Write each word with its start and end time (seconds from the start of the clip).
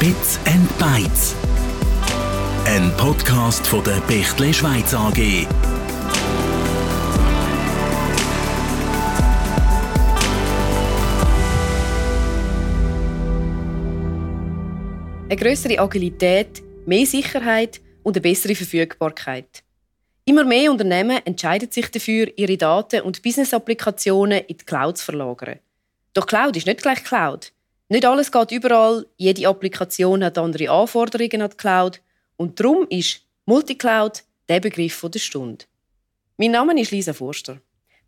Bits 0.00 0.40
and 0.46 0.78
Bytes. 0.78 1.36
Ein 2.64 2.90
Podcast 2.96 3.66
von 3.66 3.84
der 3.84 4.00
Bechtle 4.08 4.54
Schweiz 4.54 4.94
AG. 4.94 5.46
Eine 15.28 15.36
größere 15.36 15.78
Agilität, 15.78 16.62
mehr 16.86 17.04
Sicherheit 17.04 17.82
und 18.02 18.16
eine 18.16 18.22
bessere 18.22 18.54
Verfügbarkeit. 18.54 19.62
Immer 20.24 20.44
mehr 20.44 20.70
Unternehmen 20.70 21.20
entscheiden 21.26 21.70
sich 21.70 21.90
dafür, 21.90 22.26
ihre 22.36 22.56
Daten 22.56 23.02
und 23.02 23.20
Business-Applikationen 23.22 24.46
in 24.46 24.56
die 24.56 24.64
Cloud 24.64 24.96
zu 24.96 25.04
verlagern. 25.04 25.58
Doch 26.14 26.26
Cloud 26.26 26.56
ist 26.56 26.66
nicht 26.66 26.80
gleich 26.80 27.04
Cloud. 27.04 27.52
Nicht 27.92 28.04
alles 28.04 28.30
geht 28.30 28.52
überall, 28.52 29.04
jede 29.16 29.48
Applikation 29.48 30.22
hat 30.22 30.38
andere 30.38 30.70
Anforderungen 30.70 31.42
an 31.42 31.50
die 31.50 31.56
Cloud 31.56 32.00
und 32.36 32.60
darum 32.60 32.86
ist 32.88 33.22
Multicloud 33.46 34.22
der 34.48 34.60
Begriff 34.60 35.04
der 35.12 35.18
Stunde. 35.18 35.64
Mein 36.36 36.52
Name 36.52 36.80
ist 36.80 36.92
Lisa 36.92 37.12
Forster. 37.12 37.60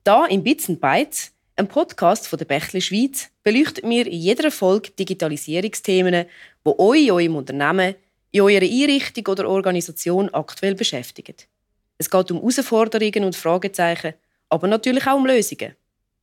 Da 0.05 0.27
im 0.27 0.45
Bits 0.45 0.69
Bytes, 0.69 1.33
ein 1.57 1.67
Podcast 1.67 2.29
von 2.29 2.39
der 2.39 2.45
Bächle 2.45 2.81
Schweiz, 2.81 3.29
beleuchten 3.43 3.91
wir 3.91 4.07
in 4.07 4.21
jeder 4.21 4.53
Folge 4.53 4.93
Digitalisierungsthemen, 4.93 6.27
die 6.65 6.79
euch 6.79 7.07
in 7.07 7.11
eurem 7.11 7.35
Unternehmen, 7.35 7.97
in 8.31 8.43
eurer 8.43 8.63
Einrichtung 8.63 9.27
oder 9.27 9.49
Organisation 9.49 10.29
aktuell 10.33 10.77
beschäftigen. 10.77 11.35
Es 11.99 12.09
geht 12.09 12.31
um 12.31 12.39
Herausforderungen 12.39 13.25
und 13.25 13.35
Fragezeichen, 13.35 14.15
aber 14.49 14.69
natürlich 14.69 15.09
auch 15.09 15.17
um 15.17 15.27
Lösungen. 15.27 15.75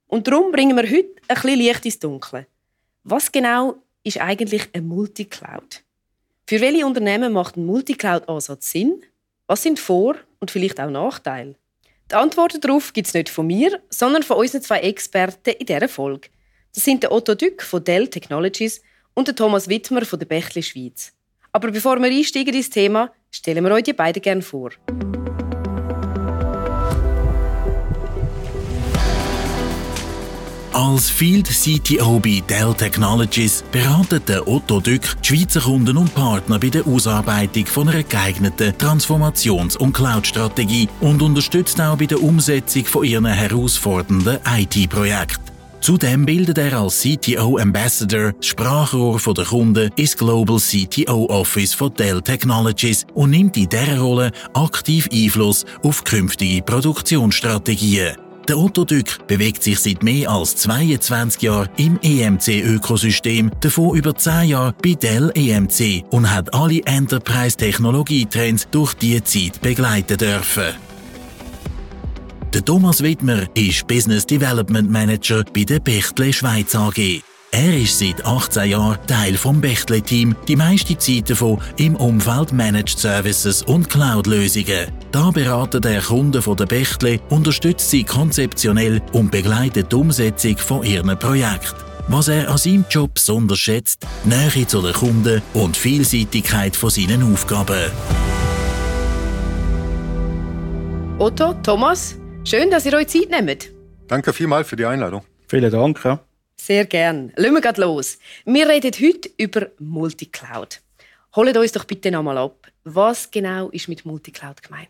Und 0.08 0.30
darum 0.30 0.50
bringen 0.53 0.78
wir 0.78 0.89
heute 0.89 1.09
ein 1.28 1.36
bisschen 1.36 1.59
Licht 1.59 1.84
ins 1.84 2.00
Dunkle. 2.00 2.48
Was 3.12 3.31
genau 3.31 3.81
ist 4.04 4.22
eigentlich 4.22 4.70
ein 4.73 4.88
Multicloud? 4.88 5.81
Für 6.45 6.62
welche 6.62 6.86
Unternehmen 6.86 7.34
macht 7.34 7.58
ein 7.58 7.66
Multicloud-Ansatz 7.66 8.70
Sinn? 8.70 9.02
Was 9.47 9.64
sind 9.64 9.80
Vor- 9.80 10.17
und 10.39 10.52
vielleicht 10.52 10.80
auch 10.80 10.92
Nachteile? 10.92 11.56
Die 12.11 12.14
Antworten 12.14 12.61
darauf 12.61 12.94
gibt 12.94 13.08
es 13.08 13.16
nicht 13.16 13.30
von 13.30 13.48
mir, 13.48 13.81
sondern 13.89 14.22
von 14.22 14.38
unseren 14.38 14.61
zwei 14.61 14.81
Experten 14.81 15.56
in 15.58 15.66
dieser 15.66 15.89
Folge. 15.89 16.30
Das 16.75 16.83
sind 16.83 17.02
der 17.02 17.11
Otto 17.11 17.33
Dück 17.33 17.64
von 17.64 17.83
Dell 17.83 18.08
Technologies 18.09 18.80
und 19.16 19.28
der 19.28 19.36
Thomas 19.36 19.67
Wittmer 19.67 20.05
von 20.05 20.20
der 20.20 20.28
Bächle 20.28 20.61
Schweiz. 20.61 21.11
Aber 21.52 21.72
bevor 21.72 22.00
wir 22.00 22.11
einsteigen 22.11 22.53
ins 22.53 22.70
Thema, 22.70 23.11
stellen 23.31 23.64
wir 23.64 23.72
euch 23.72 23.86
die 23.86 23.94
beiden 23.94 24.22
gerne 24.22 24.44
vor. 24.44 24.70
Als 30.80 31.09
Field 31.09 31.45
CTO 31.45 32.22
bei 32.22 32.41
Dell 32.47 32.73
Technologies 32.73 33.66
beratet 33.69 34.30
der 34.30 34.47
Otto 34.47 34.80
Dück 34.80 35.21
die 35.21 35.27
Schweizer 35.27 35.59
Kunden 35.59 35.97
und 35.97 36.16
Partner 36.16 36.58
bei 36.58 36.69
der 36.69 36.88
Ausarbeitung 36.88 37.66
von 37.66 37.89
einer 37.89 38.02
geeigneten 38.02 38.71
Transformations- 38.77 39.75
und 39.75 39.91
Cloud-Strategie 39.91 40.88
und 41.02 41.21
unterstützt 41.21 41.81
auch 41.81 41.97
bei 41.97 42.05
der 42.05 42.23
Umsetzung 42.23 42.86
von 42.86 43.03
ihren 43.03 43.25
herausfordernden 43.25 44.38
IT-Projekten. 44.58 45.52
Zudem 45.81 46.25
bildet 46.25 46.58
er 46.59 46.80
als 46.80 47.02
CTO 47.02 47.58
Ambassador 47.58 48.31
das 48.31 48.45
Sprachrohr 48.45 49.19
der 49.33 49.45
Kunden 49.45 49.91
ins 49.97 50.16
Global 50.16 50.59
CTO 50.59 51.25
Office 51.25 51.73
von 51.73 51.93
Dell 51.93 52.21
Technologies 52.21 53.05
und 53.16 53.31
nimmt 53.31 53.58
in 53.58 53.67
dieser 53.67 53.99
Rolle 53.99 54.31
aktiv 54.53 55.09
Einfluss 55.11 55.66
auf 55.83 56.05
künftige 56.05 56.61
Produktionsstrategien. 56.61 58.28
Der 58.50 58.58
Otto 58.58 58.83
Dück 58.83 59.28
bewegt 59.28 59.61
sich 59.61 59.80
seit 59.80 60.02
mehr 60.02 60.28
als 60.28 60.55
22 60.55 61.44
Jahren 61.44 61.69
im 61.78 62.00
EMC-Ökosystem, 62.02 63.52
davon 63.59 63.95
über 63.95 64.16
10 64.16 64.50
Jahre 64.50 64.73
bei 64.83 64.95
Dell 64.95 65.31
EMC 65.36 66.03
und 66.09 66.31
hat 66.31 66.52
alle 66.52 66.81
Enterprise-Technologietrends 66.83 68.67
durch 68.72 68.95
diese 68.95 69.23
Zeit 69.23 69.61
begleiten 69.61 70.17
dürfen. 70.17 70.73
Der 72.52 72.65
Thomas 72.65 73.04
Wittmer 73.04 73.43
ist 73.54 73.86
Business 73.86 74.26
Development 74.26 74.89
Manager 74.89 75.43
bei 75.54 75.64
der 75.64 75.80
Bechtle 75.80 76.33
Schweiz 76.33 76.73
AG. 76.73 77.21
Er 77.52 77.76
ist 77.76 77.98
seit 77.98 78.23
18 78.23 78.70
Jahren 78.70 78.99
Teil 79.08 79.36
vom 79.36 79.60
Bechtle-Team, 79.60 80.36
die 80.48 80.55
meiste 80.55 80.95
Zeit 80.99 81.32
davon 81.32 81.60
im 81.77 81.95
Umfeld 81.95 82.54
Managed 82.54 82.99
Services 82.99 83.64
und 83.64 83.89
Cloud-Lösungen. 83.89 84.92
Da 85.11 85.32
beratet 85.32 85.83
er 85.86 85.99
Kunden 86.02 86.43
von 86.43 86.55
der 86.58 86.67
Bechtle, 86.67 87.20
unterstützt 87.30 87.89
sie 87.89 88.04
konzeptionell 88.04 89.02
und 89.14 89.32
begleitet 89.32 89.92
die 89.92 89.95
Umsetzung 89.95 90.58
von 90.58 90.83
ihren 90.83 91.17
Projekten. 91.17 91.76
Was 92.08 92.27
er 92.27 92.49
an 92.52 92.60
seinem 92.60 92.86
Job 92.87 93.15
besonders 93.15 93.58
schätzt, 93.58 94.05
die 94.26 94.30
Nähe 94.30 94.67
zu 94.67 94.81
den 94.83 94.93
Kunden 94.93 95.42
und 95.55 95.76
die 95.76 95.80
Vielseitigkeit 95.80 96.76
von 96.76 96.92
seinen 96.92 97.33
Aufgaben. 97.33 97.92
Otto, 101.17 101.55
Thomas, 101.64 102.16
schön, 102.43 102.70
dass 102.70 102.86
ihr 102.86 102.93
euch 102.93 103.08
Zeit 103.08 103.31
nehmt. 103.31 103.71
Danke 104.08 104.33
vielmals 104.33 104.67
für 104.67 104.76
die 104.76 104.86
Einladung. 104.86 105.23
Vielen 105.48 105.71
Dank. 105.71 105.99
Ja. 106.04 106.20
Sehr 106.69 106.85
gern. 106.85 107.33
Lassen 107.35 107.63
wir 107.63 107.73
los. 107.83 108.19
Wir 108.45 108.69
reden 108.69 108.91
heute 109.02 109.31
über 109.37 109.71
Multicloud. 109.80 110.81
Holt 111.35 111.57
uns 111.57 111.71
doch 111.71 111.85
bitte 111.85 112.11
nochmal 112.11 112.37
ab. 112.37 112.67
Was 112.83 113.31
genau 113.31 113.69
ist 113.69 113.87
mit 113.87 114.05
Multicloud 114.05 114.61
gemeint? 114.61 114.87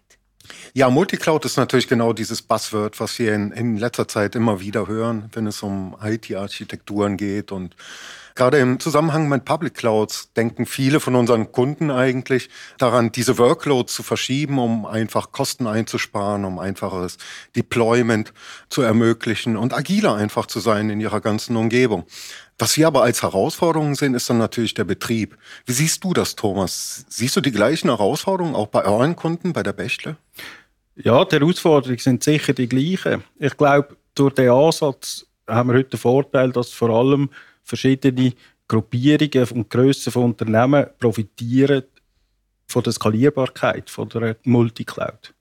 Ja, 0.73 0.90
Multicloud 0.90 1.45
ist 1.45 1.56
natürlich 1.56 1.88
genau 1.88 2.12
dieses 2.12 2.41
Buzzword, 2.41 3.00
was 3.00 3.17
wir 3.17 3.34
in, 3.34 3.53
in 3.53 3.78
letzter 3.78 4.09
Zeit 4.09 4.35
immer 4.35 4.59
wieder 4.59 4.88
hören, 4.88 5.29
wenn 5.31 5.47
es 5.47 5.63
um 5.63 5.95
IT-Architekturen 6.03 7.16
geht 7.16 7.53
und 7.53 7.78
Gerade 8.35 8.59
im 8.59 8.79
Zusammenhang 8.79 9.28
mit 9.28 9.45
Public 9.45 9.73
Clouds 9.73 10.34
denken 10.34 10.66
viele 10.66 11.00
von 11.00 11.16
unseren 11.16 11.51
Kunden 11.51 11.91
eigentlich 11.91 12.50
daran, 12.78 13.12
diese 13.12 13.38
Workloads 13.38 13.94
zu 13.94 14.03
verschieben, 14.03 14.59
um 14.59 14.85
einfach 14.85 15.31
Kosten 15.31 15.67
einzusparen, 15.67 16.45
um 16.45 16.59
einfaches 16.59 17.17
Deployment 17.56 18.34
zu 18.69 18.81
ermöglichen 18.81 19.57
und 19.57 19.73
agiler 19.73 20.16
einfach 20.16 20.45
zu 20.45 20.59
sein 20.59 20.90
in 20.90 21.00
ihrer 21.00 21.22
ganzen 21.22 21.56
Umgebung. 21.56 22.06
Was 22.57 22.75
wir 22.75 22.88
aber 22.88 23.03
als 23.03 23.23
Herausforderungen 23.23 23.95
sehen, 23.95 24.13
ist 24.13 24.29
dann 24.29 24.38
natürlich 24.38 24.73
der 24.73 24.84
Betrieb. 24.84 25.38
Wie 25.66 25.72
siehst 25.72 26.03
du 26.03 26.13
das, 26.13 26.35
Thomas? 26.35 27.06
Siehst 27.07 27.38
du 27.38 27.41
die 27.41 27.53
gleichen 27.53 27.88
Herausforderungen 27.88 28.53
auch 28.53 28.67
bei 28.67 28.84
euren 28.84 29.16
Kunden, 29.16 29.53
bei 29.53 29.63
der 29.63 29.72
Bechtle? 29.72 30.17
Ja, 30.97 31.23
die 31.23 31.38
Herausforderungen 31.38 31.97
sind 32.00 32.22
sicher 32.22 32.51
die 32.51 32.67
gleichen. 32.67 33.23
Ich 33.40 33.56
glaube, 33.56 33.96
durch 34.13 34.34
den 34.34 34.50
Ansatz 34.50 35.25
haben 35.47 35.69
wir 35.69 35.78
heute 35.78 35.91
den 35.91 36.00
Vorteil, 36.00 36.51
dass 36.51 36.72
vor 36.72 36.90
allem 36.90 37.29
verschiedene 37.69 38.34
Gruppierungen 38.68 39.50
und 39.52 39.69
Grössen 39.69 40.12
von 40.12 40.25
Unternehmen 40.25 40.88
profitieren 41.00 41.84
von 42.68 42.84
der 42.84 42.94
Skalierbarkeit 42.94 43.90
von 43.90 44.09
der 44.09 44.35
Multicloud. 44.44 45.34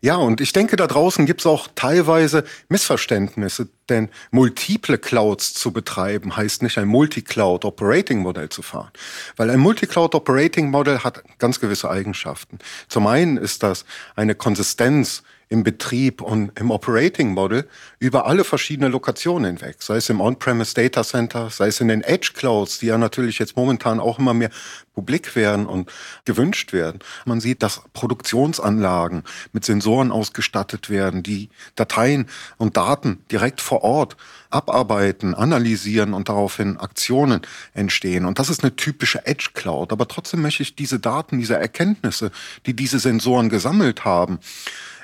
Ja, 0.00 0.16
und 0.16 0.42
ich 0.42 0.52
denke, 0.52 0.76
da 0.76 0.86
draußen 0.86 1.24
gibt 1.24 1.40
es 1.40 1.46
auch 1.46 1.66
teilweise 1.74 2.44
Missverständnisse, 2.68 3.68
denn 3.88 4.10
multiple 4.30 4.98
Clouds 4.98 5.54
zu 5.54 5.72
betreiben 5.72 6.36
heißt 6.36 6.62
nicht 6.62 6.76
ein 6.76 6.88
Multicloud 6.88 7.64
Operating 7.64 8.18
Modell 8.18 8.50
zu 8.50 8.60
fahren, 8.60 8.90
weil 9.36 9.48
ein 9.48 9.60
Multicloud 9.60 10.14
Operating 10.14 10.70
Modell 10.70 10.98
hat 10.98 11.24
ganz 11.38 11.58
gewisse 11.58 11.90
Eigenschaften. 11.90 12.58
Zum 12.88 13.06
einen 13.06 13.38
ist 13.38 13.62
das 13.62 13.86
eine 14.14 14.34
Konsistenz 14.34 15.22
im 15.54 15.62
Betrieb 15.62 16.20
und 16.20 16.58
im 16.58 16.72
Operating 16.72 17.32
Model 17.32 17.68
über 18.00 18.26
alle 18.26 18.42
verschiedenen 18.42 18.90
Lokationen 18.90 19.56
hinweg, 19.56 19.76
sei 19.78 19.96
es 19.96 20.10
im 20.10 20.20
On-Premise 20.20 20.74
Data 20.74 21.04
Center, 21.04 21.48
sei 21.48 21.68
es 21.68 21.80
in 21.80 21.86
den 21.86 22.02
Edge 22.02 22.32
Clouds, 22.34 22.80
die 22.80 22.86
ja 22.86 22.98
natürlich 22.98 23.38
jetzt 23.38 23.56
momentan 23.56 24.00
auch 24.00 24.18
immer 24.18 24.34
mehr 24.34 24.50
publik 24.94 25.36
werden 25.36 25.66
und 25.66 25.90
gewünscht 26.24 26.72
werden. 26.72 27.00
Man 27.24 27.40
sieht, 27.40 27.62
dass 27.62 27.82
Produktionsanlagen 27.92 29.24
mit 29.52 29.64
Sensoren 29.64 30.12
ausgestattet 30.12 30.88
werden, 30.88 31.22
die 31.22 31.50
Dateien 31.74 32.28
und 32.56 32.76
Daten 32.76 33.22
direkt 33.30 33.60
vor 33.60 33.82
Ort 33.82 34.16
abarbeiten, 34.50 35.34
analysieren 35.34 36.14
und 36.14 36.28
daraufhin 36.28 36.76
Aktionen 36.76 37.40
entstehen. 37.74 38.24
Und 38.24 38.38
das 38.38 38.48
ist 38.48 38.62
eine 38.62 38.76
typische 38.76 39.26
Edge 39.26 39.50
Cloud. 39.54 39.92
Aber 39.92 40.06
trotzdem 40.06 40.42
möchte 40.42 40.62
ich 40.62 40.76
diese 40.76 41.00
Daten, 41.00 41.38
diese 41.38 41.56
Erkenntnisse, 41.56 42.30
die 42.66 42.74
diese 42.74 43.00
Sensoren 43.00 43.48
gesammelt 43.48 44.04
haben, 44.04 44.38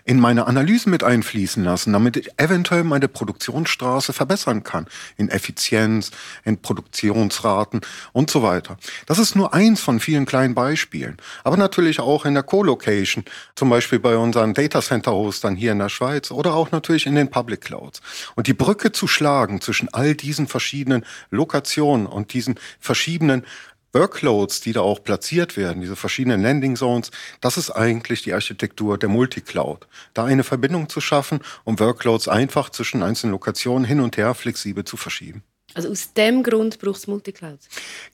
in 0.04 0.18
meine 0.18 0.46
Analysen 0.46 0.90
mit 0.90 1.04
einfließen 1.04 1.62
lassen, 1.62 1.92
damit 1.92 2.16
ich 2.16 2.30
eventuell 2.36 2.84
meine 2.84 3.08
Produktionsstraße 3.08 4.12
verbessern 4.12 4.62
kann. 4.62 4.86
In 5.16 5.28
Effizienz, 5.28 6.10
in 6.44 6.60
Produktionsraten 6.60 7.80
und 8.12 8.30
so 8.30 8.42
weiter. 8.42 8.76
Das 9.06 9.18
ist 9.18 9.36
nur 9.36 9.54
eins 9.80 9.82
von 9.82 10.00
vielen 10.00 10.26
kleinen 10.26 10.54
Beispielen. 10.54 11.16
Aber 11.42 11.56
natürlich 11.56 12.00
auch 12.00 12.26
in 12.26 12.34
der 12.34 12.42
Co-Location, 12.42 13.24
zum 13.54 13.70
Beispiel 13.70 13.98
bei 13.98 14.16
unseren 14.16 14.54
Data 14.54 14.80
Center 14.80 15.12
Hostern 15.12 15.56
hier 15.56 15.72
in 15.72 15.78
der 15.78 15.88
Schweiz 15.88 16.30
oder 16.30 16.54
auch 16.54 16.70
natürlich 16.70 17.06
in 17.06 17.14
den 17.14 17.30
Public 17.30 17.62
Clouds. 17.62 18.00
Und 18.36 18.46
die 18.46 18.54
Brücke 18.54 18.92
zu 18.92 19.06
schlagen 19.06 19.60
zwischen 19.60 19.88
all 19.92 20.14
diesen 20.14 20.46
verschiedenen 20.46 21.04
Lokationen 21.30 22.06
und 22.06 22.34
diesen 22.34 22.56
verschiedenen 22.78 23.44
Workloads, 23.92 24.60
die 24.60 24.72
da 24.72 24.82
auch 24.82 25.02
platziert 25.02 25.56
werden, 25.56 25.80
diese 25.80 25.96
verschiedenen 25.96 26.42
Landing 26.42 26.76
Zones, 26.76 27.10
das 27.40 27.56
ist 27.56 27.70
eigentlich 27.70 28.22
die 28.22 28.34
Architektur 28.34 28.98
der 28.98 29.08
Multicloud. 29.08 29.88
Da 30.14 30.26
eine 30.26 30.44
Verbindung 30.44 30.88
zu 30.88 31.00
schaffen, 31.00 31.40
um 31.64 31.80
Workloads 31.80 32.28
einfach 32.28 32.70
zwischen 32.70 33.02
einzelnen 33.02 33.32
Lokationen 33.32 33.84
hin 33.84 34.00
und 34.00 34.16
her 34.16 34.34
flexibel 34.34 34.84
zu 34.84 34.96
verschieben. 34.96 35.42
Also 35.74 35.90
aus 35.90 36.12
dem 36.14 36.42
Grund 36.42 36.78
braucht 36.78 36.98
es 36.98 37.06
Multicloud? 37.06 37.58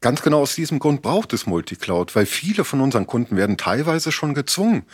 Ganz 0.01 0.23
genau 0.23 0.43
aus 0.43 0.55
diesem 0.55 0.79
Grund 0.79 1.03
braucht 1.03 1.33
es 1.33 1.47
Multicloud, 1.47 2.15
weil 2.15 2.27
viele 2.27 2.65
von 2.65 2.81
unseren 2.81 3.07
Kunden 3.07 3.37
werden 3.37 3.57
teilweise 3.57 4.13
schon 4.13 4.35
gezwungen, 4.35 4.85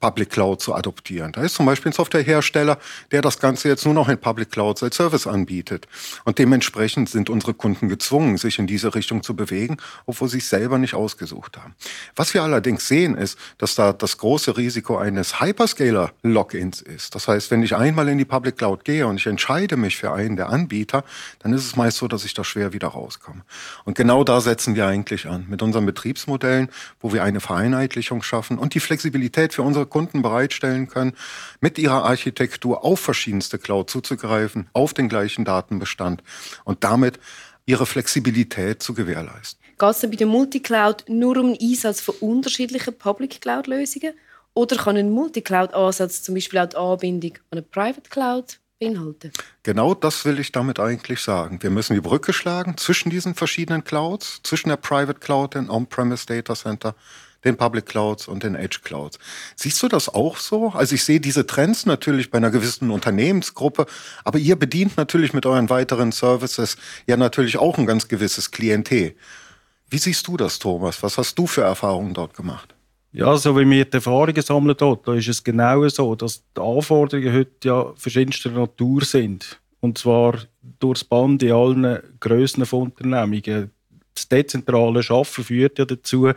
Public 0.00 0.30
Cloud 0.30 0.60
zu 0.60 0.74
adoptieren. 0.74 1.32
Da 1.32 1.42
ist 1.42 1.54
zum 1.54 1.66
Beispiel 1.66 1.90
ein 1.90 1.94
Softwarehersteller, 1.94 2.78
der 3.10 3.22
das 3.22 3.38
Ganze 3.38 3.68
jetzt 3.68 3.84
nur 3.84 3.94
noch 3.94 4.08
in 4.08 4.18
Public 4.18 4.50
Cloud 4.50 4.82
als 4.82 4.96
Service 4.96 5.26
anbietet. 5.26 5.88
Und 6.24 6.38
dementsprechend 6.38 7.08
sind 7.08 7.30
unsere 7.30 7.54
Kunden 7.54 7.88
gezwungen, 7.88 8.36
sich 8.38 8.58
in 8.58 8.66
diese 8.66 8.94
Richtung 8.94 9.22
zu 9.22 9.34
bewegen, 9.34 9.78
obwohl 10.06 10.28
sie 10.28 10.38
es 10.38 10.48
selber 10.48 10.78
nicht 10.78 10.94
ausgesucht 10.94 11.56
haben. 11.56 11.74
Was 12.16 12.34
wir 12.34 12.42
allerdings 12.42 12.86
sehen, 12.86 13.16
ist, 13.16 13.38
dass 13.58 13.74
da 13.74 13.92
das 13.92 14.18
große 14.18 14.56
Risiko 14.56 14.96
eines 14.98 15.40
Hyperscaler-Logins 15.40 16.80
ist. 16.80 17.14
Das 17.14 17.28
heißt, 17.28 17.50
wenn 17.50 17.62
ich 17.62 17.74
einmal 17.74 18.08
in 18.08 18.18
die 18.18 18.24
Public 18.24 18.56
Cloud 18.56 18.84
gehe 18.84 19.06
und 19.06 19.16
ich 19.16 19.26
entscheide 19.26 19.76
mich 19.76 19.96
für 19.96 20.12
einen 20.12 20.36
der 20.36 20.48
Anbieter, 20.50 21.04
dann 21.40 21.52
ist 21.52 21.64
es 21.64 21.76
meist 21.76 21.98
so, 21.98 22.08
dass 22.08 22.24
ich 22.24 22.34
da 22.34 22.44
schwer 22.44 22.72
wieder 22.72 22.88
rauskomme. 22.88 23.42
Und 23.84 23.96
genau 23.96 24.24
da 24.24 24.40
setzen 24.40 24.74
wir 24.74 24.86
eigentlich 24.86 25.26
an, 25.26 25.46
mit 25.48 25.62
unseren 25.62 25.86
Betriebsmodellen, 25.86 26.68
wo 27.00 27.12
wir 27.12 27.24
eine 27.24 27.40
Vereinheitlichung 27.40 28.22
schaffen 28.22 28.58
und 28.58 28.74
die 28.74 28.80
Flexibilität 28.80 29.54
für 29.54 29.62
unsere 29.62 29.87
Kunden 29.88 30.22
bereitstellen 30.22 30.88
können, 30.88 31.14
mit 31.60 31.78
ihrer 31.78 32.04
Architektur 32.04 32.84
auf 32.84 33.00
verschiedenste 33.00 33.58
Cloud 33.58 33.90
zuzugreifen, 33.90 34.68
auf 34.72 34.94
den 34.94 35.08
gleichen 35.08 35.44
Datenbestand 35.44 36.22
und 36.64 36.84
damit 36.84 37.18
ihre 37.66 37.86
Flexibilität 37.86 38.82
zu 38.82 38.94
gewährleisten. 38.94 39.62
Geht 39.78 39.90
es 39.90 40.00
bei 40.00 40.08
der 40.08 40.26
Multicloud 40.26 41.04
nur 41.08 41.36
um 41.36 41.54
den 41.54 41.70
Einsatz 41.70 42.00
von 42.00 42.14
unterschiedlichen 42.16 42.96
Public 42.96 43.40
Cloud-Lösungen? 43.40 44.14
Oder 44.54 44.76
kann 44.76 44.96
ein 44.96 45.10
Multicloud-Ansatz 45.10 46.22
zum 46.22 46.34
Beispiel 46.34 46.58
auch 46.58 46.68
die 46.68 46.76
Anbindung 46.76 47.32
an 47.50 47.58
eine 47.58 47.62
Private 47.62 48.08
Cloud 48.10 48.58
beinhalten? 48.80 49.32
Genau 49.62 49.94
das 49.94 50.24
will 50.24 50.40
ich 50.40 50.50
damit 50.50 50.80
eigentlich 50.80 51.20
sagen. 51.20 51.62
Wir 51.62 51.70
müssen 51.70 51.94
die 51.94 52.00
Brücke 52.00 52.32
schlagen 52.32 52.76
zwischen 52.76 53.10
diesen 53.10 53.34
verschiedenen 53.34 53.84
Clouds, 53.84 54.40
zwischen 54.42 54.70
der 54.70 54.76
Private 54.76 55.20
Cloud, 55.20 55.54
den 55.54 55.70
On-Premise 55.70 56.26
Data 56.26 56.54
Center 56.54 56.94
den 57.44 57.56
Public 57.56 57.86
Clouds 57.86 58.28
und 58.28 58.42
den 58.42 58.54
Edge 58.54 58.78
Clouds. 58.82 59.18
Siehst 59.56 59.82
du 59.82 59.88
das 59.88 60.08
auch 60.08 60.36
so? 60.36 60.70
Also 60.70 60.94
ich 60.94 61.04
sehe 61.04 61.20
diese 61.20 61.46
Trends 61.46 61.86
natürlich 61.86 62.30
bei 62.30 62.38
einer 62.38 62.50
gewissen 62.50 62.90
Unternehmensgruppe, 62.90 63.86
aber 64.24 64.38
ihr 64.38 64.56
bedient 64.56 64.96
natürlich 64.96 65.32
mit 65.32 65.46
euren 65.46 65.70
weiteren 65.70 66.12
Services 66.12 66.76
ja 67.06 67.16
natürlich 67.16 67.58
auch 67.58 67.78
ein 67.78 67.86
ganz 67.86 68.08
gewisses 68.08 68.50
Klientel. 68.50 69.14
Wie 69.90 69.98
siehst 69.98 70.26
du 70.26 70.36
das, 70.36 70.58
Thomas? 70.58 71.02
Was 71.02 71.16
hast 71.16 71.38
du 71.38 71.46
für 71.46 71.62
Erfahrungen 71.62 72.12
dort 72.12 72.34
gemacht? 72.34 72.74
Ja, 73.12 73.36
so 73.38 73.56
wie 73.58 73.68
wir 73.68 73.84
die 73.86 73.94
Erfahrungen 73.94 74.42
sammeln 74.42 74.76
dort, 74.76 75.08
da 75.08 75.14
ist 75.14 75.28
es 75.28 75.42
genau 75.42 75.88
so, 75.88 76.14
dass 76.14 76.42
die 76.54 76.60
Anforderungen 76.60 77.32
heute 77.32 77.68
ja 77.68 77.92
verschiedenster 77.96 78.50
Natur 78.50 79.02
sind. 79.02 79.60
Und 79.80 79.96
zwar 79.96 80.34
durchs 80.78 81.04
Band 81.04 81.42
in 81.42 81.52
allen 81.52 82.00
Grössen 82.20 82.66
von 82.66 82.82
Unternehmungen 82.82 83.70
das 84.18 84.28
dezentrale 84.28 85.02
Schaffen 85.02 85.44
führt 85.44 85.78
ja 85.78 85.84
dazu, 85.84 86.30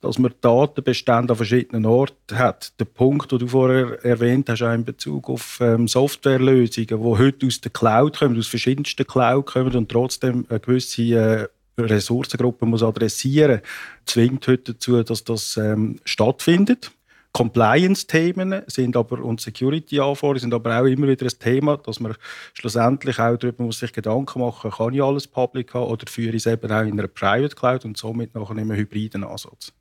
dass 0.00 0.18
man 0.18 0.34
Datenbestände 0.40 1.32
an 1.32 1.36
verschiedenen 1.36 1.86
Orten 1.86 2.38
hat. 2.38 2.72
Der 2.80 2.84
Punkt, 2.84 3.30
den 3.32 3.38
du 3.38 3.48
vorher 3.48 4.04
erwähnt 4.04 4.48
hast, 4.48 4.62
auch 4.62 4.72
in 4.72 4.84
Bezug 4.84 5.28
auf 5.30 5.58
ähm, 5.60 5.88
Softwarelösungen, 5.88 6.88
die 6.88 7.18
heute 7.18 7.46
aus 7.46 7.60
der 7.60 7.70
Cloud 7.70 8.18
kommen, 8.18 8.38
aus 8.38 8.48
verschiedensten 8.48 9.06
Cloud 9.06 9.46
kommen 9.46 9.74
und 9.76 9.88
trotzdem 9.90 10.46
eine 10.48 10.60
gewisse 10.60 11.02
äh, 11.02 11.48
Ressourcengruppe 11.78 12.66
muss 12.66 12.82
adressieren, 12.82 13.60
zwingt 14.04 14.46
heute 14.48 14.72
dazu, 14.72 15.02
dass 15.02 15.24
das 15.24 15.56
ähm, 15.56 16.00
stattfindet. 16.04 16.90
Compliance-Themen 17.32 18.62
sind 18.66 18.96
aber 18.96 19.22
und 19.22 19.40
Security-Anforderungen 19.40 20.40
sind 20.40 20.54
aber 20.54 20.80
auch 20.80 20.86
immer 20.86 21.08
wieder 21.08 21.26
ein 21.26 21.38
Thema, 21.38 21.76
dass 21.76 22.00
man 22.00 22.16
schlussendlich 22.54 23.18
auch 23.18 23.36
darüber 23.36 23.64
muss 23.64 23.78
sich 23.78 23.92
Gedanken 23.92 24.40
machen, 24.40 24.70
kann 24.70 24.94
ich 24.94 25.02
alles 25.02 25.26
public 25.26 25.74
haben 25.74 25.90
oder 25.90 26.06
führe 26.10 26.30
ich 26.30 26.46
es 26.46 26.52
eben 26.52 26.70
auch 26.70 26.82
in 26.82 26.98
einer 26.98 27.06
Private 27.06 27.54
Cloud 27.54 27.84
und 27.84 27.96
somit 27.96 28.34
nachher 28.34 28.52
in 28.52 28.60
einem 28.60 28.76
hybriden 28.76 29.24
Ansatz. 29.24 29.72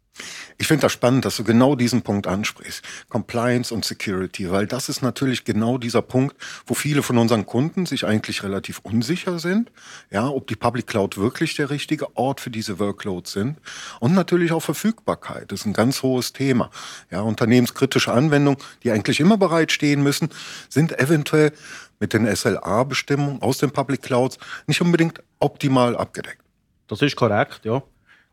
Ich 0.58 0.68
finde 0.68 0.81
das 0.81 0.92
spannend, 0.92 1.25
dass 1.25 1.38
du 1.38 1.44
genau 1.44 1.75
diesen 1.75 2.02
Punkt 2.02 2.28
ansprichst. 2.28 2.84
Compliance 3.10 3.74
und 3.74 3.86
Security, 3.86 4.52
weil 4.52 4.66
das 4.66 4.90
ist 4.90 5.02
natürlich 5.02 5.44
genau 5.44 5.78
dieser 5.78 6.02
Punkt, 6.02 6.36
wo 6.66 6.74
viele 6.74 7.04
von 7.04 7.18
unseren 7.18 7.46
Kunden 7.46 7.86
sich 7.86 8.06
eigentlich 8.06 8.44
relativ 8.44 8.80
unsicher 8.80 9.40
sind, 9.40 9.72
ja, 10.10 10.28
ob 10.28 10.48
die 10.48 10.56
Public 10.56 10.88
Cloud 10.88 11.18
wirklich 11.18 11.56
der 11.56 11.69
richtige 11.69 12.16
Ort 12.18 12.42
für 12.42 12.50
diese 12.50 12.80
Workloads 12.80 13.31
sind. 13.34 13.58
Und 14.00 14.14
natürlich 14.14 14.52
auch 14.52 14.62
Verfügbarkeit 14.62 15.48
das 15.48 15.62
ist 15.62 15.66
ein 15.66 15.74
ganz 15.74 16.04
hohes 16.04 16.34
Thema. 16.34 16.70
Ja, 17.12 17.22
unternehmenskritische 17.22 18.12
Anwendungen, 18.12 18.60
die 18.84 18.92
eigentlich 18.92 19.20
immer 19.20 19.38
bereitstehen 19.38 20.04
müssen, 20.04 20.30
sind 20.70 20.98
eventuell 21.00 21.52
mit 22.00 22.13
den 22.13 22.34
SLA-Bestimmungen 22.34 23.42
aus 23.42 23.58
den 23.58 23.72
Public 23.72 24.02
Clouds 24.02 24.38
nicht 24.68 24.81
unbedingt 24.81 25.22
optimal 25.40 25.96
abgedeckt. 25.96 26.42
Das 26.88 27.02
ist 27.02 27.16
korrekt, 27.16 27.62
ja 27.63 27.81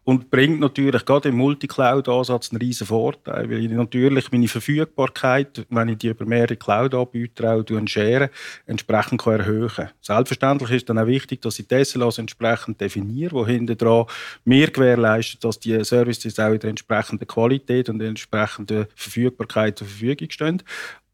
und 0.05 0.31
bringt 0.31 0.61
natürlich 0.61 1.05
gerade 1.05 1.31
im 1.31 1.37
Multicloud-Ansatz 1.37 2.51
einen 2.51 2.61
riesen 2.61 2.87
Vorteil, 2.87 3.51
weil 3.51 3.65
ich 3.65 3.71
natürlich 3.71 4.31
meine 4.31 4.49
Verfügbarkeit, 4.49 5.67
wenn 5.71 5.89
ich 5.89 5.99
die 5.99 6.09
über 6.09 6.27
mehrere 6.27 6.57
Cloud-Anbieter 6.57 7.55
auch 7.55 7.87
share, 7.87 8.31
entsprechend 8.67 9.23
kann 9.23 9.41
erhöhen 9.41 9.69
kann. 9.69 9.91
Selbstverständlich 10.01 10.71
ist 10.71 10.89
dann 10.89 10.99
auch 10.99 11.07
wichtig, 11.07 11.41
dass 11.41 11.59
ich 11.59 11.67
die 11.67 11.85
SLAs 11.85 12.19
entsprechend 12.19 12.81
definiere, 12.81 13.33
wo 13.33 13.47
hinter 13.47 13.75
dran 13.75 14.07
mir 14.45 14.71
gewährleistet, 14.71 15.43
dass 15.43 15.59
die 15.59 15.83
Services 15.85 16.39
auch 16.39 16.53
in 16.53 16.61
der 16.61 16.71
entsprechenden 16.71 17.27
Qualität 17.27 17.89
und 17.89 17.99
der 17.99 18.09
entsprechenden 18.09 18.87
Verfügbarkeit 18.95 19.79
zur 19.79 19.87
Verfügung 19.87 20.31
stehen. 20.31 20.63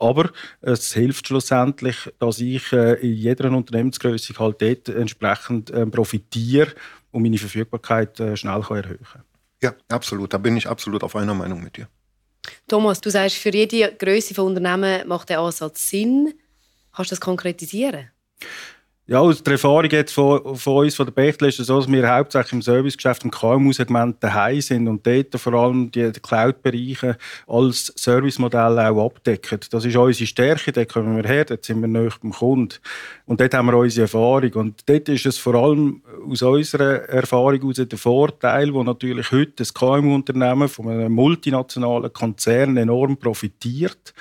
Aber 0.01 0.31
es 0.63 0.95
hilft 0.95 1.29
schlussendlich, 1.29 2.11
dass 2.19 2.41
ich 2.41 2.73
äh, 2.73 2.95
in 2.95 3.15
jeder 3.15 3.53
Unternehmensgröße 3.53 4.33
halt 4.39 4.63
dort 4.63 4.89
entsprechend 4.89 5.71
äh, 5.71 5.87
profitiere 5.87 6.73
und 7.13 7.23
meine 7.23 7.39
Verfügbarkeit 7.39 8.19
äh, 8.19 8.37
schnell 8.37 8.63
kann 8.63 8.79
erhöhen 8.79 9.05
kann. 9.13 9.23
Ja, 9.63 9.75
absolut. 9.89 10.33
Da 10.33 10.39
bin 10.39 10.57
ich 10.57 10.67
absolut 10.67 11.05
auf 11.05 11.15
einer 11.17 11.35
Meinung 11.35 11.63
mit 11.63 11.77
dir. 11.77 11.87
Thomas, 12.67 13.01
du 13.01 13.11
sagst, 13.11 13.37
für 13.37 13.51
jede 13.51 13.95
Größe 13.95 14.35
von 14.35 14.47
Unternehmen 14.47 15.07
macht 15.07 15.29
der 15.29 15.41
Ansatz 15.41 15.91
Sinn. 15.91 16.33
Kannst 16.95 17.11
du 17.11 17.15
das 17.15 17.21
konkretisieren? 17.21 18.11
Ja, 19.11 19.19
aus 19.19 19.43
der 19.43 19.55
Erfahrung 19.55 19.91
jetzt 19.91 20.13
von, 20.13 20.55
von 20.55 20.85
uns, 20.85 20.95
von 20.95 21.05
der 21.05 21.11
Bechtle, 21.11 21.49
ist 21.49 21.59
es 21.59 21.67
so, 21.67 21.81
dass 21.81 21.91
wir 21.91 22.09
hauptsächlich 22.09 22.53
im 22.53 22.63
Servicegeschäft 22.63 23.25
im 23.25 23.33
KMU-Segment 23.33 24.23
daheim 24.23 24.61
sind 24.61 24.87
und 24.87 25.05
dort 25.05 25.35
vor 25.35 25.53
allem 25.55 25.91
die 25.91 26.13
Cloud-Bereiche 26.13 27.19
als 27.49 27.93
Servicemodell 27.97 28.79
auch 28.79 29.07
abdecken. 29.07 29.59
Das 29.73 29.85
ist 29.85 29.97
unsere 29.97 30.27
Stärke, 30.29 30.71
dort 30.71 30.93
kommen 30.93 31.17
wir 31.17 31.29
her, 31.29 31.45
dort 31.45 31.65
sind 31.65 31.81
wir 31.81 31.89
näher 31.89 32.13
beim 32.23 32.31
Kunden. 32.31 32.77
Und 33.27 33.41
dort 33.41 33.53
haben 33.53 33.67
wir 33.67 33.77
unsere 33.77 34.03
Erfahrung. 34.03 34.53
Und 34.53 34.89
dort 34.89 35.09
ist 35.09 35.27
es 35.27 35.39
vor 35.39 35.57
allem 35.57 36.03
aus 36.31 36.43
unserer 36.43 37.09
Erfahrung 37.09 37.63
heraus 37.63 37.83
der 37.85 37.99
Vorteil, 37.99 38.73
wo 38.73 38.85
natürlich 38.85 39.33
heute 39.33 39.55
das 39.57 39.75
KMU-Unternehmen 39.75 40.69
von 40.69 40.89
einem 40.89 41.13
multinationalen 41.13 42.13
Konzern 42.13 42.77
enorm 42.77 43.17
profitiert 43.17 44.15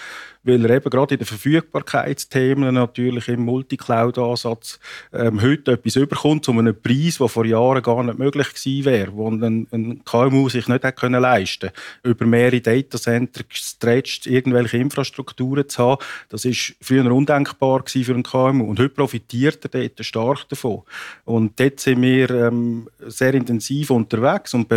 weil 0.44 0.64
er 0.66 0.78
eben 0.78 0.90
gerade 0.90 1.16
in 1.16 1.20
den 1.20 1.26
Verfügbarkeitsthemen 1.26 2.74
natürlich 2.74 3.28
im 3.28 3.46
Multicloud-Ansatz 3.46 4.80
ähm, 5.14 5.42
heute 5.42 5.74
etwas 5.74 5.96
überkommt 5.96 6.46
zu 6.46 6.52
einem 6.52 6.80
Preis, 6.80 7.18
der 7.18 7.28
vor 7.28 7.46
Jahren 7.46 7.84
gar 7.84 8.04
nicht 8.04 8.20
möglich 8.20 8.50
gewesen 8.50 8.86
wäre, 8.86 9.14
wo 9.14 9.30
ein, 9.30 9.68
ein 9.72 10.04
KMU 10.06 10.50
sich 10.50 10.68
nicht 10.68 10.84
hätte 10.84 10.94
können 10.94 11.22
leisten 11.22 11.72
Über 12.04 12.26
mehrere 12.26 12.62
Datacenter 12.62 13.44
gestretcht, 13.44 14.28
irgendwelche 14.28 14.78
Infrastrukturen 14.78 15.68
zu 15.68 15.84
haben, 15.84 16.04
das 16.30 16.46
ist 16.46 16.76
früher 16.82 17.12
undenkbar 17.12 17.84
gewesen 17.84 18.06
für 18.06 18.14
einen 18.14 18.24
KMU 18.24 18.70
und 18.70 18.80
heute 18.80 18.90
profitiert 18.90 19.64
er 19.64 19.70
dort 19.82 20.06
stark 20.06 20.48
davon. 20.50 20.84
Und 21.26 21.60
dort 21.60 21.80
sind 21.80 22.02
wir 22.02 22.30
ähm, 22.30 22.90
sehr 23.00 23.34
intensiv 23.34 23.92
unterwegs 23.92 24.54
und 24.54 24.68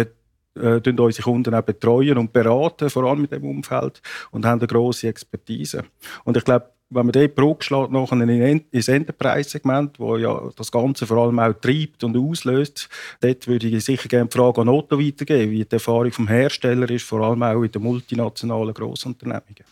äh, 0.54 0.80
unsere 0.86 1.22
Kunden 1.22 1.54
auch 1.54 1.62
betreuen 1.62 2.18
und 2.18 2.32
beraten, 2.32 2.90
vor 2.90 3.04
allem 3.04 3.24
in 3.24 3.30
diesem 3.30 3.48
Umfeld, 3.48 4.02
und 4.30 4.44
haben 4.44 4.60
eine 4.60 4.66
grosse 4.66 5.08
Expertise. 5.08 5.84
Und 6.24 6.36
ich 6.36 6.44
glaube, 6.44 6.66
wenn 6.94 7.06
man 7.06 7.12
den 7.12 7.34
Brücke 7.34 7.64
schlägt 7.64 7.90
nachher 7.90 8.20
in 8.20 8.64
ins 8.70 8.88
Enterprise-Segment, 8.88 9.98
wo 9.98 10.16
ja 10.16 10.50
das 10.56 10.70
Ganze 10.70 11.06
vor 11.06 11.18
allem 11.18 11.38
auch 11.38 11.54
treibt 11.54 12.04
und 12.04 12.16
auslöst, 12.16 12.88
dort 13.20 13.48
würde 13.48 13.66
ich 13.66 13.84
sicher 13.84 14.08
gerne 14.08 14.28
die 14.28 14.36
Frage 14.36 14.60
an 14.60 14.68
Otto 14.68 14.98
weitergeben, 14.98 15.52
wie 15.52 15.64
die 15.64 15.72
Erfahrung 15.72 16.12
vom 16.12 16.28
Hersteller 16.28 16.90
ist, 16.90 17.06
vor 17.06 17.20
allem 17.20 17.42
auch 17.42 17.62
in 17.62 17.72
den 17.72 17.82
multinationalen 17.82 18.74
Grossunternehmungen. 18.74 19.64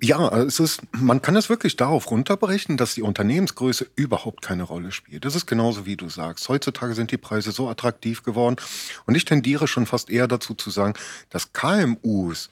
Ja, 0.00 0.28
es 0.42 0.60
ist, 0.60 0.82
man 0.92 1.22
kann 1.22 1.34
es 1.34 1.48
wirklich 1.48 1.74
darauf 1.74 2.08
runterbrechen, 2.12 2.76
dass 2.76 2.94
die 2.94 3.02
Unternehmensgröße 3.02 3.90
überhaupt 3.96 4.42
keine 4.42 4.62
Rolle 4.62 4.92
spielt. 4.92 5.24
Das 5.24 5.34
ist 5.34 5.46
genauso 5.46 5.86
wie 5.86 5.96
du 5.96 6.08
sagst. 6.08 6.48
Heutzutage 6.48 6.94
sind 6.94 7.10
die 7.10 7.16
Preise 7.16 7.50
so 7.50 7.68
attraktiv 7.68 8.22
geworden 8.22 8.54
und 9.06 9.16
ich 9.16 9.24
tendiere 9.24 9.66
schon 9.66 9.86
fast 9.86 10.08
eher 10.08 10.28
dazu 10.28 10.54
zu 10.54 10.70
sagen, 10.70 10.94
dass 11.30 11.52
KMUs 11.52 12.50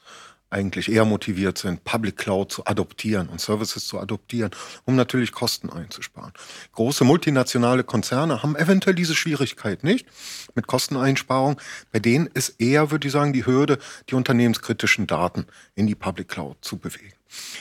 eigentlich 0.50 0.90
eher 0.90 1.04
motiviert 1.04 1.58
sind, 1.58 1.84
Public 1.84 2.16
Cloud 2.16 2.52
zu 2.52 2.66
adoptieren 2.66 3.28
und 3.28 3.40
Services 3.40 3.86
zu 3.86 4.00
adoptieren, 4.00 4.50
um 4.84 4.96
natürlich 4.96 5.32
Kosten 5.32 5.70
einzusparen. 5.70 6.32
Große 6.72 7.04
multinationale 7.04 7.84
Konzerne 7.84 8.42
haben 8.42 8.56
eventuell 8.56 8.94
diese 8.94 9.14
Schwierigkeit 9.14 9.84
nicht 9.84 10.06
mit 10.54 10.66
Kosteneinsparung. 10.66 11.60
Bei 11.92 11.98
denen 11.98 12.26
ist 12.28 12.60
eher, 12.60 12.90
würde 12.90 13.06
ich 13.06 13.12
sagen, 13.12 13.32
die 13.32 13.46
Hürde, 13.46 13.78
die 14.08 14.14
unternehmenskritischen 14.14 15.06
Daten 15.06 15.46
in 15.74 15.86
die 15.86 15.94
Public 15.94 16.28
Cloud 16.28 16.56
zu 16.60 16.78
bewegen. 16.78 17.15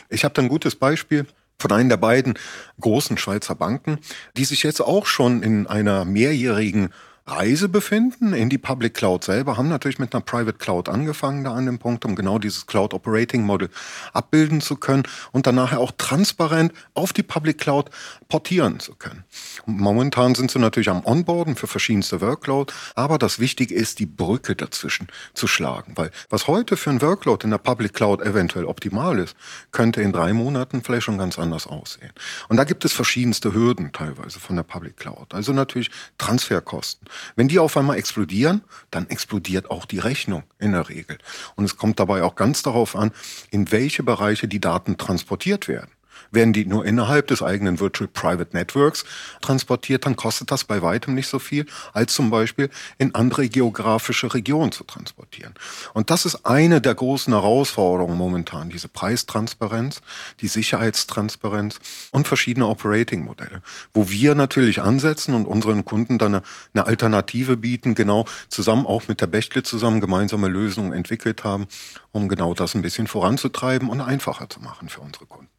Ich 0.10 0.24
habe 0.24 0.34
da 0.34 0.42
ein 0.42 0.50
gutes 0.50 0.76
Beispiel 0.76 1.26
von 1.60 1.72
einer 1.72 1.90
der 1.90 1.98
beiden 1.98 2.38
großen 2.80 3.18
Schweizer 3.18 3.56
Banken, 3.56 4.00
die 4.38 4.46
sich 4.46 4.64
jetzt 4.64 4.82
auch 4.82 5.06
schon 5.06 5.42
in 5.42 5.68
einer 5.68 6.06
mehrjährigen 6.06 6.90
Reise 7.28 7.70
befinden 7.70 8.34
in 8.34 8.52
die 8.52 8.60
Public 8.60 8.94
Cloud 8.94 9.24
selber, 9.24 9.58
haben 9.58 9.68
natürlich 9.68 9.98
mit 9.98 10.14
einer 10.14 10.22
Private 10.22 10.60
Cloud 10.60 10.90
angefangen 10.90 11.44
da 11.44 11.56
an 11.56 11.66
dem 11.66 11.80
Punkt, 11.80 12.06
um 12.06 12.16
genau 12.16 12.38
dieses 12.38 12.68
Cloud 12.68 12.94
Operating 12.94 13.42
Model 13.42 13.70
abbilden 14.14 14.62
zu 14.62 14.76
können 14.76 15.02
und 15.32 15.48
dann 15.48 15.56
nachher 15.56 15.80
auch 15.80 15.92
transparent 15.98 16.72
auf 16.94 17.14
die 17.14 17.24
Public 17.24 17.58
Cloud 17.58 17.90
portieren 18.30 18.80
zu 18.80 18.94
können. 18.94 19.24
Momentan 19.66 20.36
sind 20.36 20.52
sie 20.52 20.60
natürlich 20.60 20.90
am 20.90 21.04
Onboarden 21.04 21.56
für 21.56 21.66
verschiedenste 21.66 22.22
Workload, 22.22 22.72
aber 22.94 23.18
das 23.18 23.40
Wichtige 23.40 23.74
ist, 23.74 23.98
die 23.98 24.06
Brücke 24.06 24.56
dazwischen 24.56 25.08
zu 25.34 25.48
schlagen, 25.48 25.94
weil 25.96 26.12
was 26.30 26.46
heute 26.46 26.78
für 26.78 26.92
ein 26.92 27.02
Workload 27.02 27.44
in 27.44 27.50
der 27.50 27.58
Public 27.58 27.96
Cloud 27.96 28.22
eventuell 28.22 28.66
optimal 28.66 29.18
ist, 29.18 29.36
könnte 29.72 30.04
in 30.04 30.12
drei 30.12 30.32
Monaten 30.34 30.84
vielleicht 30.84 31.06
schon 31.06 31.18
ganz 31.18 31.40
anders 31.40 31.66
aussehen. 31.66 32.12
Und 32.50 32.58
da 32.58 32.66
gibt 32.66 32.86
es 32.86 32.94
verschiedenste 32.94 33.56
Hürden 33.56 33.92
teilweise 33.94 34.40
von 34.40 34.56
der 34.58 34.64
Public 34.64 34.98
Cloud. 34.98 35.34
Also 35.34 35.54
natürlich 35.54 35.90
Transferkosten. 36.20 37.08
Wenn 37.36 37.48
die 37.48 37.60
auf 37.60 37.78
einmal 37.78 37.98
explodieren, 37.98 38.62
dann 38.92 39.10
explodiert 39.10 39.70
auch 39.70 39.86
die 39.86 40.00
Rechnung 40.00 40.44
in 40.60 40.72
der 40.72 40.90
Regel. 40.90 41.18
Und 41.56 41.66
es 41.66 41.78
kommt 41.78 42.00
dabei 42.00 42.24
auch 42.24 42.36
ganz 42.36 42.64
darauf 42.64 42.96
an, 42.96 43.12
in 43.52 43.72
welche 43.72 44.04
Bereiche 44.04 44.48
die 44.48 44.62
Daten 44.62 44.98
transportiert 44.98 45.68
werden. 45.68 45.92
Werden 46.32 46.54
die 46.54 46.66
nur 46.66 46.86
innerhalb 46.86 47.28
des 47.28 47.42
eigenen 47.42 47.80
Virtual 47.80 48.08
Private 48.08 48.56
Networks 48.56 49.06
transportiert, 49.42 50.06
dann 50.06 50.16
kostet 50.16 50.52
das 50.52 50.64
bei 50.64 50.82
weitem 50.82 51.16
nicht 51.16 51.28
so 51.28 51.40
viel, 51.40 51.66
als 51.94 52.14
zum 52.14 52.30
Beispiel 52.30 52.70
in 52.98 53.16
andere 53.16 53.50
geografische 53.50 54.34
Regionen 54.34 54.72
zu 54.72 54.84
transportieren. 54.84 55.54
Und 55.94 56.10
das 56.10 56.26
ist 56.26 56.46
eine 56.46 56.82
der 56.82 56.96
großen 56.96 57.34
Herausforderungen 57.34 58.18
momentan, 58.18 58.70
diese 58.70 58.88
Preistransparenz, 58.88 60.02
die 60.42 60.48
Sicherheitstransparenz 60.48 61.80
und 62.12 62.28
verschiedene 62.28 62.68
Operating-Modelle, 62.68 63.62
wo 63.94 64.10
wir 64.10 64.36
natürlich 64.36 64.82
ansetzen 64.82 65.34
und 65.34 65.46
unseren 65.46 65.86
Kunden 65.86 66.18
dann 66.18 66.42
eine, 66.74 66.86
Alternative 66.86 67.58
bieten, 67.58 67.96
genau 67.96 68.26
zusammen 68.50 68.86
auch 68.86 69.08
mit 69.08 69.20
der 69.22 69.28
Bechtle 69.28 69.64
zusammen 69.64 70.02
gemeinsame 70.02 70.48
Lösungen 70.48 70.94
entwickelt 70.94 71.44
haben, 71.44 71.68
um 72.12 72.30
genau 72.30 72.54
das 72.54 72.76
ein 72.76 72.82
bisschen 72.82 73.08
voranzutreiben 73.08 73.90
und 73.90 74.02
einfacher 74.02 74.50
zu 74.50 74.60
machen 74.60 74.90
für 74.90 75.02
unsere 75.02 75.26
Kunden. 75.26 75.55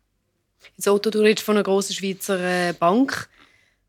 Otto, 0.84 1.10
du 1.10 1.20
redest 1.20 1.44
von 1.44 1.56
einer 1.56 1.64
grossen 1.64 1.94
Schweizer 1.94 2.38
äh, 2.38 2.72
Bank. 2.72 3.28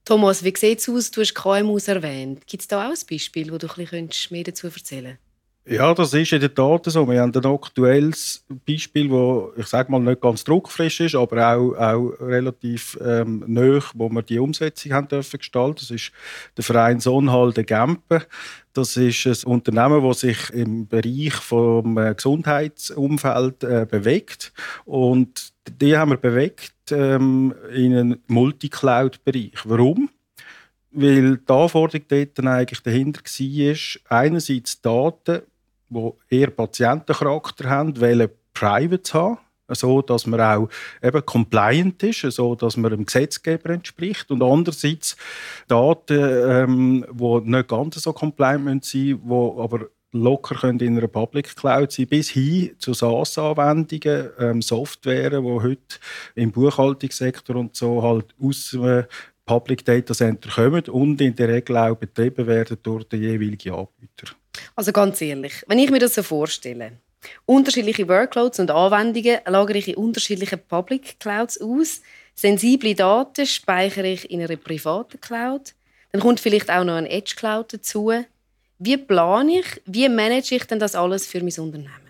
Thomas, 0.06 0.44
wie 0.44 0.54
sieht 0.56 0.80
es 0.80 0.88
aus? 0.88 1.12
Du 1.12 1.22
hast 1.22 1.34
KMUs 1.34 1.90
erwähnt. 1.90 2.48
Gibt 2.48 2.62
es 2.62 2.68
da 2.68 2.88
auch 2.88 2.92
ein 2.92 3.08
Beispiel, 3.10 3.52
wo 3.52 3.58
du 3.58 3.68
ein 3.68 3.76
bisschen 3.76 4.10
mehr 4.32 4.46
dazu 4.46 4.68
erzählen 4.68 5.04
könntest? 5.04 5.28
Ja, 5.70 5.94
das 5.94 6.14
ist 6.14 6.32
in 6.32 6.40
der 6.40 6.56
Tat 6.56 6.86
so. 6.86 7.10
Wir 7.10 7.20
haben 7.20 7.36
ein 7.36 7.46
aktuelles 7.46 8.46
Beispiel, 8.66 9.12
wo 9.12 9.52
ich 9.58 9.68
sage 9.68 9.92
mal 9.92 10.00
nicht 10.00 10.22
ganz 10.22 10.46
druckfrisch 10.46 11.02
ist, 11.02 11.16
aber 11.16 11.56
auch, 11.56 11.74
auch 11.74 12.14
relativ 12.22 12.98
ähm, 13.04 13.44
nöch, 13.48 13.92
wo 13.94 14.08
wir 14.08 14.22
die 14.22 14.40
Umsetzung 14.40 14.94
haben 14.94 15.10
dürfen 15.10 15.40
gestalten. 15.40 15.80
Das 15.82 15.92
ist 15.92 16.14
der 16.56 16.64
Verein 16.64 17.02
Sonnhalde 17.02 17.66
Gempen. 17.66 18.24
Das 18.72 18.96
ist 18.96 19.26
ein 19.26 19.52
Unternehmen, 19.52 20.08
das 20.08 20.22
sich 20.22 20.52
im 20.52 20.88
Bereich 20.88 21.34
vom 21.34 21.98
äh, 21.98 22.16
Gesundheitsumfeld 22.16 23.66
äh, 23.66 23.86
bewegt 23.90 24.54
und 24.86 25.52
die 25.70 25.98
haben 25.98 26.12
wir 26.12 26.18
bewegt 26.18 26.74
ähm, 26.92 27.54
in 27.74 27.96
einen 27.96 28.24
Multicloud-Bereich. 28.28 29.60
Warum? 29.66 30.10
Weil 30.92 31.38
die 31.38 31.54
Anforderung 31.54 32.06
dort 32.08 32.40
eigentlich 32.40 32.82
dahinter 32.82 33.22
war, 33.22 34.18
einerseits 34.18 34.82
Daten 34.82 35.42
die 35.90 36.12
eher 36.30 36.50
Patientencharakter 36.50 37.70
haben, 37.70 38.00
wollen 38.00 38.30
Private 38.54 39.14
haben, 39.14 39.38
so 39.70 40.02
dass 40.02 40.26
man 40.26 40.42
auch 40.42 40.70
eben 41.02 41.26
compliant 41.26 42.02
ist, 42.04 42.22
so 42.22 42.56
dass 42.56 42.78
man 42.78 42.92
dem 42.92 43.06
Gesetzgeber 43.06 43.70
entspricht 43.72 44.32
und 44.32 44.42
andererseits 44.42 45.16
Daten, 45.68 46.20
ähm, 46.20 47.06
die 47.12 47.50
nicht 47.50 47.68
ganz 47.68 47.96
so 48.02 48.14
compliant 48.14 48.86
sind, 48.86 48.94
die 48.94 49.18
aber 49.26 49.88
locker 50.22 50.56
können 50.56 50.80
in 50.80 50.98
einer 50.98 51.08
Public 51.08 51.56
Cloud 51.56 51.92
sein, 51.92 52.08
bis 52.08 52.30
hin 52.30 52.72
zu 52.80 52.94
SaaS-Anwendungen, 52.94 54.30
ähm, 54.40 54.62
Software, 54.62 55.30
die 55.30 55.38
heute 55.38 55.98
im 56.36 56.52
Buchhaltungssektor 56.52 57.56
und 57.56 57.76
so 57.76 58.02
halt 58.04 58.34
aus 58.42 58.72
dem 58.72 59.06
Public 59.46 59.86
Data 59.86 60.14
Center 60.14 60.50
kommen 60.50 60.84
und 60.90 61.22
in 61.22 61.36
der 61.36 61.48
Regel 61.48 61.78
auch 61.78 61.96
betrieben 61.96 62.46
werden 62.46 62.78
durch 62.84 63.06
den 63.06 63.22
jeweiligen 63.22 63.74
Anbieter. 63.74 64.36
Also 64.76 64.92
ganz 64.92 65.22
ehrlich, 65.22 65.64
wenn 65.68 65.80
ich 65.80 65.90
mir 65.90 66.00
das 66.00 66.16
so 66.16 66.24
vorstelle, 66.24 66.94
unterschiedliche 67.46 68.08
Workloads 68.08 68.60
und 68.60 68.72
Anwendungen 68.72 69.40
lagere 69.46 69.78
ich 69.78 69.88
in 69.88 69.96
unterschiedlichen 69.96 70.60
Public 70.68 71.20
Clouds 71.20 71.60
aus, 71.62 72.02
sensible 72.36 72.94
Daten 72.94 73.46
speichere 73.46 74.08
ich 74.08 74.30
in 74.30 74.42
einer 74.42 74.58
privaten 74.58 75.20
Cloud, 75.20 75.74
dann 76.12 76.22
kommt 76.22 76.40
vielleicht 76.40 76.70
auch 76.70 76.84
noch 76.84 76.96
ein 76.96 77.06
Edge 77.06 77.34
Cloud 77.36 77.74
dazu. 77.74 78.12
Wie 78.80 78.98
plane 78.98 79.60
ich, 79.60 79.82
wie 79.86 80.08
manage 80.08 80.56
ich 80.56 80.66
denn 80.66 80.80
das 80.80 80.96
alles 80.96 81.26
für 81.26 81.40
mein 81.40 81.54
Unternehmen? 81.58 82.08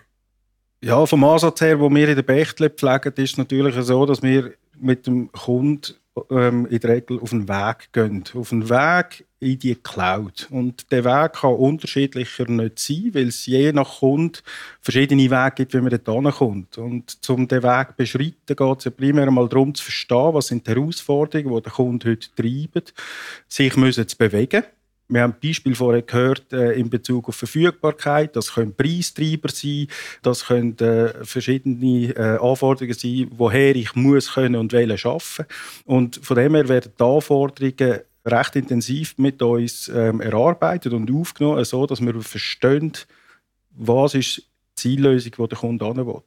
Ja, 0.82 1.06
vom 1.06 1.24
Ansatz 1.24 1.62
her, 1.62 1.80
wo 1.80 1.90
wir 1.90 2.10
in 2.10 2.16
der 2.16 2.24
Bechtle 2.24 2.70
pflegen, 2.70 3.14
ist 3.16 3.32
es 3.32 3.38
natürlich 3.38 3.76
so, 3.86 4.06
dass 4.06 4.22
wir 4.22 4.54
mit 4.80 5.08
dem 5.08 5.32
Kunden 5.32 5.96
ähm, 6.30 6.66
in 6.68 6.80
der 6.80 6.90
Regel 6.92 7.20
auf 7.20 7.32
den 7.32 7.48
Weg 7.48 7.90
gehen. 7.94 8.24
Auf 8.36 8.50
den 8.50 8.70
Weg 8.70 9.26
in 9.40 9.60
die 9.60 9.76
Cloud. 9.76 10.48
Und 10.52 10.92
der 10.92 11.06
Weg 11.06 11.34
kann 11.34 11.54
unterschiedlicher 11.54 12.46
nicht 12.50 12.80
sein, 12.80 13.12
weil 13.14 13.28
es 13.28 13.46
je 13.46 13.72
nach 13.72 14.00
Kunde 14.00 14.40
verschiedene 14.82 15.30
Wege 15.32 15.52
gibt, 15.56 15.74
wie 15.74 15.82
man 15.82 16.00
dort 16.04 16.36
kommt. 16.36 16.78
Und 16.78 17.18
um 17.30 17.48
den 17.48 17.64
Weg 17.64 17.88
zu 17.90 17.96
beschreiten, 17.98 18.56
geht 18.56 18.78
es 18.80 18.86
ja 18.86 18.92
primär 18.92 19.32
mal 19.32 19.48
darum 19.48 19.74
zu 19.74 19.84
verstehen, 19.84 20.34
was 20.34 20.48
sind 20.48 20.68
die 20.68 20.72
Herausforderungen, 20.72 21.56
die 21.56 21.62
der 21.62 21.72
Kunde 21.72 22.10
heute 22.10 22.28
treibt, 22.36 22.94
sich 23.48 23.76
müssen 23.76 24.08
zu 24.08 24.18
bewegen 24.18 24.64
wir 25.10 25.22
haben 25.22 25.36
Beispiel 25.42 25.74
vorher 25.74 26.02
gehört 26.02 26.52
äh, 26.52 26.74
in 26.74 26.90
Bezug 26.90 27.30
auf 27.30 27.36
Verfügbarkeit. 27.36 28.36
Das 28.36 28.54
können 28.54 28.76
Preistreiber 28.76 29.50
sein, 29.50 29.88
das 30.22 30.46
können 30.46 30.78
äh, 30.80 31.24
verschiedene 31.24 32.10
äh, 32.16 32.38
Anforderungen 32.42 32.94
sein, 32.94 33.28
woher 33.32 33.76
ich 33.76 33.96
muss 33.96 34.34
können 34.34 34.56
und 34.56 34.74
wollen 34.74 34.98
schaffen. 34.98 35.46
Und 35.86 36.18
von 36.18 36.36
dem 36.36 36.56
her 36.56 36.68
werden 36.68 36.92
die 37.00 37.04
Anforderungen 37.04 38.00
recht 38.26 38.56
intensiv 38.58 39.18
mit 39.18 39.42
uns 39.42 39.88
ähm, 39.88 40.20
erarbeitet 40.20 40.92
und 40.92 41.10
aufgenommen, 41.10 41.64
so 41.64 41.86
dass 41.86 42.02
wir 42.02 42.22
verstehen, 42.22 42.92
was 43.72 44.16
ist 44.16 44.38
die 44.38 44.44
Ziellösung, 44.76 45.32
die 45.38 45.48
der 45.48 45.58
Kunde 45.58 45.86
will. 45.96 46.22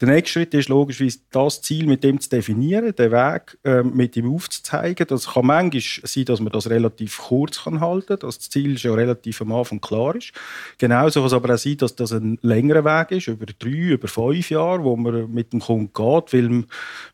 Der 0.00 0.08
nächste 0.08 0.32
Schritt 0.32 0.52
ist 0.52 0.68
logischerweise, 0.68 1.20
das 1.30 1.62
Ziel 1.62 1.86
mit 1.86 2.04
dem 2.04 2.20
zu 2.20 2.28
definieren, 2.28 2.94
den 2.94 3.12
Weg 3.12 3.56
äh, 3.64 3.82
mit 3.82 4.14
ihm 4.16 4.30
aufzuzeigen. 4.30 5.06
Das 5.06 5.32
kann 5.32 5.46
manchmal 5.46 5.80
sein, 5.80 6.24
dass 6.26 6.40
man 6.40 6.52
das 6.52 6.68
relativ 6.68 7.18
kurz 7.18 7.64
kann 7.64 7.80
halten 7.80 8.06
kann, 8.06 8.18
dass 8.18 8.36
das 8.38 8.50
Ziel 8.50 8.76
schon 8.76 8.94
relativ 8.94 9.40
am 9.40 9.52
Anfang 9.52 9.80
klar 9.80 10.14
ist. 10.14 10.32
Genauso 10.76 11.20
kann 11.20 11.26
es 11.28 11.32
aber 11.32 11.54
auch 11.54 11.58
sein, 11.58 11.78
dass 11.78 11.96
das 11.96 12.12
ein 12.12 12.38
längerer 12.42 12.84
Weg 12.84 13.12
ist, 13.12 13.28
über 13.28 13.46
drei, 13.46 13.70
über 13.70 14.08
fünf 14.08 14.50
Jahre, 14.50 14.84
wo 14.84 14.96
man 14.96 15.32
mit 15.32 15.54
dem 15.54 15.60
Kunden 15.60 15.92
geht, 15.94 16.32
weil 16.34 16.64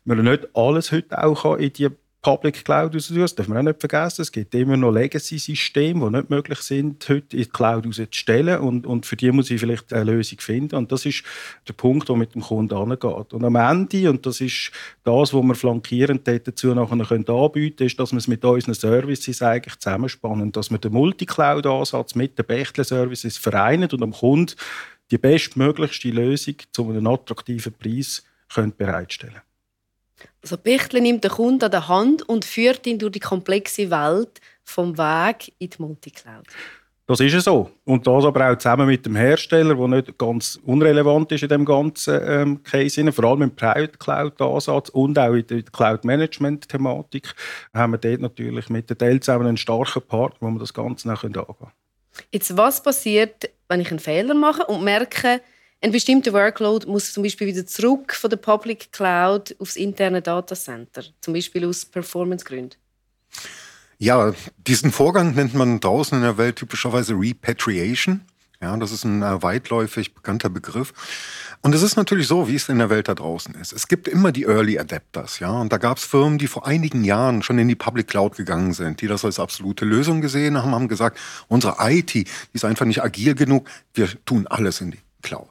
man 0.03 0.23
nicht 0.23 0.47
alles 0.53 0.91
heute 0.91 1.23
auch 1.23 1.55
in 1.55 1.71
die 1.71 1.87
Public 2.23 2.63
Cloud 2.63 2.95
raus 2.95 3.11
Das 3.13 3.35
darf 3.35 3.49
man 3.49 3.57
auch 3.57 3.63
nicht 3.63 3.81
vergessen. 3.81 4.21
Es 4.21 4.31
gibt 4.31 4.55
immer 4.55 4.77
noch 4.77 4.91
Legacy-Systeme, 4.91 6.05
die 6.05 6.15
nicht 6.17 6.29
möglich 6.29 6.59
sind, 6.59 7.07
heute 7.09 7.35
in 7.35 7.43
die 7.43 7.49
Cloud 7.49 7.85
rauszustellen. 7.85 8.61
Und, 8.61 8.87
und 8.87 9.05
für 9.05 9.17
die 9.17 9.29
muss 9.31 9.51
ich 9.51 9.59
vielleicht 9.59 9.91
eine 9.91 10.09
Lösung 10.09 10.39
finden. 10.39 10.75
Und 10.77 10.91
das 10.93 11.05
ist 11.05 11.23
der 11.67 11.73
Punkt, 11.73 12.07
der 12.07 12.15
mit 12.15 12.33
dem 12.33 12.41
Kunden 12.41 12.73
angeht. 12.73 13.33
Und 13.33 13.43
am 13.43 13.55
Ende, 13.55 14.09
und 14.09 14.25
das 14.25 14.39
ist 14.39 14.71
das, 15.03 15.33
was 15.33 15.43
wir 15.43 15.55
flankierend 15.55 16.25
dazu 16.25 16.73
nachher 16.73 16.93
anbieten 16.93 17.27
können, 17.27 17.87
ist, 17.87 17.99
dass 17.99 18.13
wir 18.13 18.19
es 18.19 18.29
mit 18.29 18.45
unseren 18.45 18.73
Services 18.73 19.41
eigentlich 19.41 19.77
zusammenspannen. 19.79 20.53
Dass 20.53 20.71
wir 20.71 20.77
den 20.77 20.93
Multi-Cloud-Ansatz 20.93 22.15
mit 22.15 22.39
den 22.39 22.45
Bechtle-Services 22.45 23.37
vereinen 23.37 23.89
und 23.91 24.01
am 24.01 24.13
Kunden 24.13 24.55
die 25.11 25.17
bestmöglichste 25.17 26.09
Lösung 26.09 26.55
zu 26.71 26.89
einem 26.89 27.05
attraktiven 27.05 27.73
Preis 27.73 28.23
können 28.47 28.73
bereitstellen 28.75 29.33
können. 29.33 29.52
Also 30.43 30.57
Bechtle 30.57 30.99
nimmt 30.99 31.23
den 31.23 31.31
Kunden 31.31 31.63
an 31.63 31.71
der 31.71 31.87
Hand 31.87 32.27
und 32.27 32.43
führt 32.43 32.85
ihn 32.85 32.99
durch 32.99 33.13
die 33.13 33.19
komplexe 33.19 33.89
Welt 33.89 34.41
vom 34.65 34.97
Weg 34.97 35.53
in 35.57 35.69
die 35.69 35.81
Multicloud. 35.81 36.45
Das 37.05 37.19
ist 37.19 37.33
es 37.33 37.45
so. 37.45 37.69
Und 37.83 38.07
das 38.07 38.23
aber 38.23 38.49
auch 38.49 38.57
zusammen 38.57 38.87
mit 38.87 39.05
dem 39.05 39.15
Hersteller, 39.15 39.75
der 39.75 39.87
nicht 39.87 40.17
ganz 40.17 40.57
unrelevant 40.65 41.31
ist 41.33 41.43
in 41.43 41.49
dem 41.49 41.65
ganzen 41.65 42.19
ähm, 42.25 42.63
Case, 42.63 43.11
vor 43.11 43.25
allem 43.25 43.41
im 43.41 43.55
Private 43.55 43.97
Cloud-Ansatz 43.97 44.89
und 44.89 45.19
auch 45.19 45.33
in 45.33 45.47
der 45.47 45.63
Cloud-Management-Thematik, 45.63 47.35
haben 47.73 47.93
wir 47.93 47.97
dort 47.97 48.21
natürlich 48.21 48.69
mit 48.69 48.89
der 48.89 48.95
Dell 48.95 49.19
zusammen 49.19 49.47
einen 49.47 49.57
starken 49.57 50.01
Partner, 50.01 50.47
wo 50.47 50.51
wir 50.51 50.59
das 50.59 50.73
Ganze 50.73 51.09
noch 51.09 51.23
angehen 51.23 51.45
können. 51.45 51.71
Jetzt, 52.31 52.55
was 52.55 52.81
passiert, 52.81 53.49
wenn 53.67 53.81
ich 53.81 53.89
einen 53.89 53.99
Fehler 53.99 54.33
mache 54.33 54.65
und 54.65 54.83
merke, 54.83 55.41
ein 55.83 55.91
bestimmter 55.91 56.31
Workload 56.31 56.87
muss 56.87 57.11
zum 57.11 57.23
Beispiel 57.23 57.47
wieder 57.47 57.65
zurück 57.65 58.13
von 58.13 58.29
der 58.29 58.37
Public 58.37 58.93
Cloud 58.93 59.53
aufs 59.59 59.75
interne 59.75 60.21
Datacenter, 60.21 61.03
zum 61.19 61.33
Beispiel 61.33 61.65
aus 61.65 61.83
Performancegründen. 61.83 62.79
Ja, 63.97 64.33
diesen 64.65 64.91
Vorgang 64.91 65.35
nennt 65.35 65.53
man 65.53 65.81
draußen 65.81 66.17
in 66.17 66.23
der 66.23 66.37
Welt 66.37 66.55
typischerweise 66.55 67.13
Repatriation. 67.13 68.21
Ja, 68.61 68.77
das 68.77 68.93
ist 68.93 69.03
ein 69.03 69.21
äh, 69.23 69.43
weitläufig 69.43 70.13
bekannter 70.13 70.49
Begriff. 70.49 70.93
Und 71.61 71.75
es 71.75 71.81
ist 71.81 71.97
natürlich 71.97 72.27
so, 72.27 72.47
wie 72.47 72.55
es 72.55 72.69
in 72.69 72.77
der 72.77 72.89
Welt 72.89 73.09
da 73.09 73.15
draußen 73.15 73.53
ist. 73.55 73.73
Es 73.73 73.89
gibt 73.89 74.07
immer 74.07 74.31
die 74.31 74.43
Early 74.43 74.79
Adapters, 74.79 75.39
ja. 75.39 75.51
Und 75.51 75.73
da 75.73 75.77
gab 75.77 75.97
es 75.97 76.05
Firmen, 76.05 76.37
die 76.37 76.47
vor 76.47 76.65
einigen 76.65 77.03
Jahren 77.03 77.43
schon 77.43 77.59
in 77.59 77.67
die 77.67 77.75
Public 77.75 78.07
Cloud 78.07 78.37
gegangen 78.37 78.71
sind, 78.71 79.01
die 79.01 79.07
das 79.07 79.25
als 79.25 79.37
absolute 79.37 79.83
Lösung 79.83 80.21
gesehen 80.21 80.57
haben, 80.57 80.73
haben 80.73 80.87
gesagt, 80.87 81.19
unsere 81.49 81.75
IT, 81.81 82.13
die 82.13 82.25
ist 82.53 82.63
einfach 82.63 82.85
nicht 82.85 83.03
agil 83.03 83.35
genug, 83.35 83.69
wir 83.93 84.07
tun 84.23 84.47
alles 84.47 84.79
in 84.79 84.91
die 84.91 84.99
Cloud. 85.23 85.49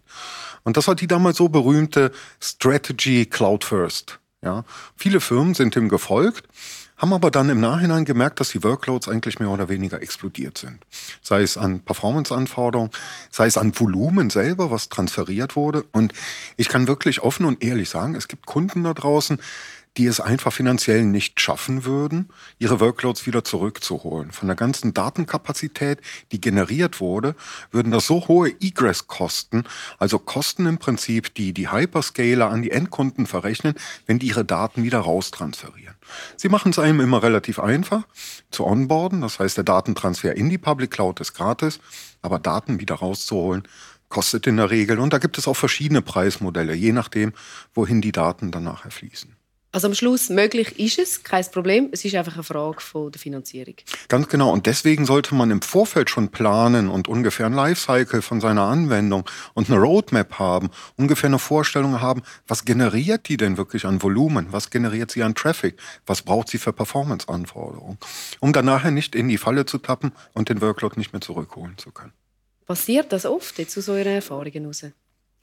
Und 0.62 0.76
das 0.76 0.86
war 0.86 0.94
die 0.94 1.08
damals 1.08 1.38
so 1.38 1.48
berühmte 1.48 2.12
Strategy 2.40 3.26
Cloud 3.26 3.64
First. 3.64 4.20
Ja. 4.42 4.64
Viele 4.96 5.20
Firmen 5.20 5.54
sind 5.54 5.74
dem 5.74 5.88
gefolgt 5.88 6.48
haben 7.02 7.12
aber 7.12 7.32
dann 7.32 7.50
im 7.50 7.58
Nachhinein 7.58 8.04
gemerkt, 8.04 8.38
dass 8.38 8.50
die 8.50 8.62
Workloads 8.62 9.08
eigentlich 9.08 9.40
mehr 9.40 9.50
oder 9.50 9.68
weniger 9.68 10.00
explodiert 10.00 10.56
sind. 10.56 10.78
Sei 11.20 11.42
es 11.42 11.56
an 11.56 11.80
Performance-Anforderungen, 11.80 12.92
sei 13.28 13.46
es 13.46 13.58
an 13.58 13.72
Volumen 13.76 14.30
selber, 14.30 14.70
was 14.70 14.88
transferiert 14.88 15.56
wurde. 15.56 15.84
Und 15.90 16.12
ich 16.56 16.68
kann 16.68 16.86
wirklich 16.86 17.20
offen 17.20 17.44
und 17.44 17.64
ehrlich 17.64 17.90
sagen, 17.90 18.14
es 18.14 18.28
gibt 18.28 18.46
Kunden 18.46 18.84
da 18.84 18.94
draußen, 18.94 19.40
die 19.98 20.06
es 20.06 20.20
einfach 20.20 20.52
finanziell 20.52 21.04
nicht 21.04 21.40
schaffen 21.40 21.84
würden, 21.84 22.30
ihre 22.58 22.80
Workloads 22.80 23.26
wieder 23.26 23.44
zurückzuholen. 23.44 24.32
Von 24.32 24.48
der 24.48 24.56
ganzen 24.56 24.94
Datenkapazität, 24.94 26.00
die 26.32 26.40
generiert 26.40 27.00
wurde, 27.00 27.34
würden 27.70 27.92
das 27.92 28.06
so 28.06 28.26
hohe 28.26 28.50
Egress-Kosten, 28.60 29.64
also 29.98 30.18
Kosten 30.18 30.66
im 30.66 30.78
Prinzip, 30.78 31.34
die 31.34 31.52
die 31.52 31.70
Hyperscaler 31.70 32.48
an 32.48 32.62
die 32.62 32.70
Endkunden 32.70 33.26
verrechnen, 33.26 33.74
wenn 34.06 34.18
die 34.18 34.28
ihre 34.28 34.44
Daten 34.44 34.82
wieder 34.82 35.00
raustransferieren. 35.00 35.94
Sie 36.36 36.48
machen 36.48 36.70
es 36.70 36.78
einem 36.78 37.00
immer 37.00 37.22
relativ 37.22 37.58
einfach 37.58 38.04
zu 38.50 38.66
onboarden, 38.66 39.20
das 39.20 39.38
heißt, 39.38 39.58
der 39.58 39.64
Datentransfer 39.64 40.34
in 40.36 40.48
die 40.48 40.58
Public 40.58 40.90
Cloud 40.90 41.20
ist 41.20 41.34
gratis, 41.34 41.80
aber 42.22 42.38
Daten 42.38 42.80
wieder 42.80 42.94
rauszuholen, 42.94 43.68
kostet 44.08 44.46
in 44.46 44.56
der 44.58 44.70
Regel. 44.70 44.98
Und 44.98 45.12
da 45.12 45.18
gibt 45.18 45.38
es 45.38 45.48
auch 45.48 45.56
verschiedene 45.56 46.02
Preismodelle, 46.02 46.74
je 46.74 46.92
nachdem, 46.92 47.32
wohin 47.74 48.00
die 48.00 48.12
Daten 48.12 48.50
dann 48.50 48.64
nachher 48.64 48.90
fließen. 48.90 49.36
Also 49.74 49.86
am 49.86 49.94
Schluss 49.94 50.28
möglich 50.28 50.78
ist 50.78 50.98
es, 50.98 51.22
kein 51.22 51.46
Problem. 51.50 51.88
Es 51.92 52.04
ist 52.04 52.14
einfach 52.14 52.34
eine 52.34 52.42
Frage 52.42 52.82
von 52.82 53.10
der 53.10 53.18
Finanzierung. 53.18 53.74
Ganz 54.08 54.28
genau. 54.28 54.52
Und 54.52 54.66
deswegen 54.66 55.06
sollte 55.06 55.34
man 55.34 55.50
im 55.50 55.62
Vorfeld 55.62 56.10
schon 56.10 56.28
planen 56.28 56.90
und 56.90 57.08
ungefähr 57.08 57.46
ein 57.46 57.54
Lifecycle 57.54 58.20
von 58.20 58.42
seiner 58.42 58.64
Anwendung 58.64 59.24
und 59.54 59.70
eine 59.70 59.80
Roadmap 59.80 60.38
haben, 60.38 60.68
ungefähr 60.96 61.28
eine 61.28 61.38
Vorstellung 61.38 62.02
haben, 62.02 62.20
was 62.46 62.66
generiert 62.66 63.30
die 63.30 63.38
denn 63.38 63.56
wirklich 63.56 63.86
an 63.86 64.02
Volumen? 64.02 64.48
Was 64.50 64.68
generiert 64.68 65.10
sie 65.10 65.22
an 65.22 65.34
Traffic? 65.34 65.78
Was 66.04 66.20
braucht 66.20 66.48
sie 66.48 66.58
für 66.58 66.74
Performance-Anforderungen? 66.74 67.96
Um 68.40 68.52
dann 68.52 68.66
nachher 68.66 68.90
nicht 68.90 69.14
in 69.14 69.28
die 69.28 69.38
Falle 69.38 69.64
zu 69.64 69.78
tappen 69.78 70.12
und 70.34 70.50
den 70.50 70.60
Workload 70.60 70.98
nicht 70.98 71.14
mehr 71.14 71.22
zurückholen 71.22 71.78
zu 71.78 71.92
können. 71.92 72.12
Passiert 72.66 73.10
das 73.10 73.24
oft 73.24 73.58
jetzt 73.58 73.78
aus 73.78 73.88
euren 73.88 74.16
Erfahrungen 74.16 74.52
heraus? 74.52 74.84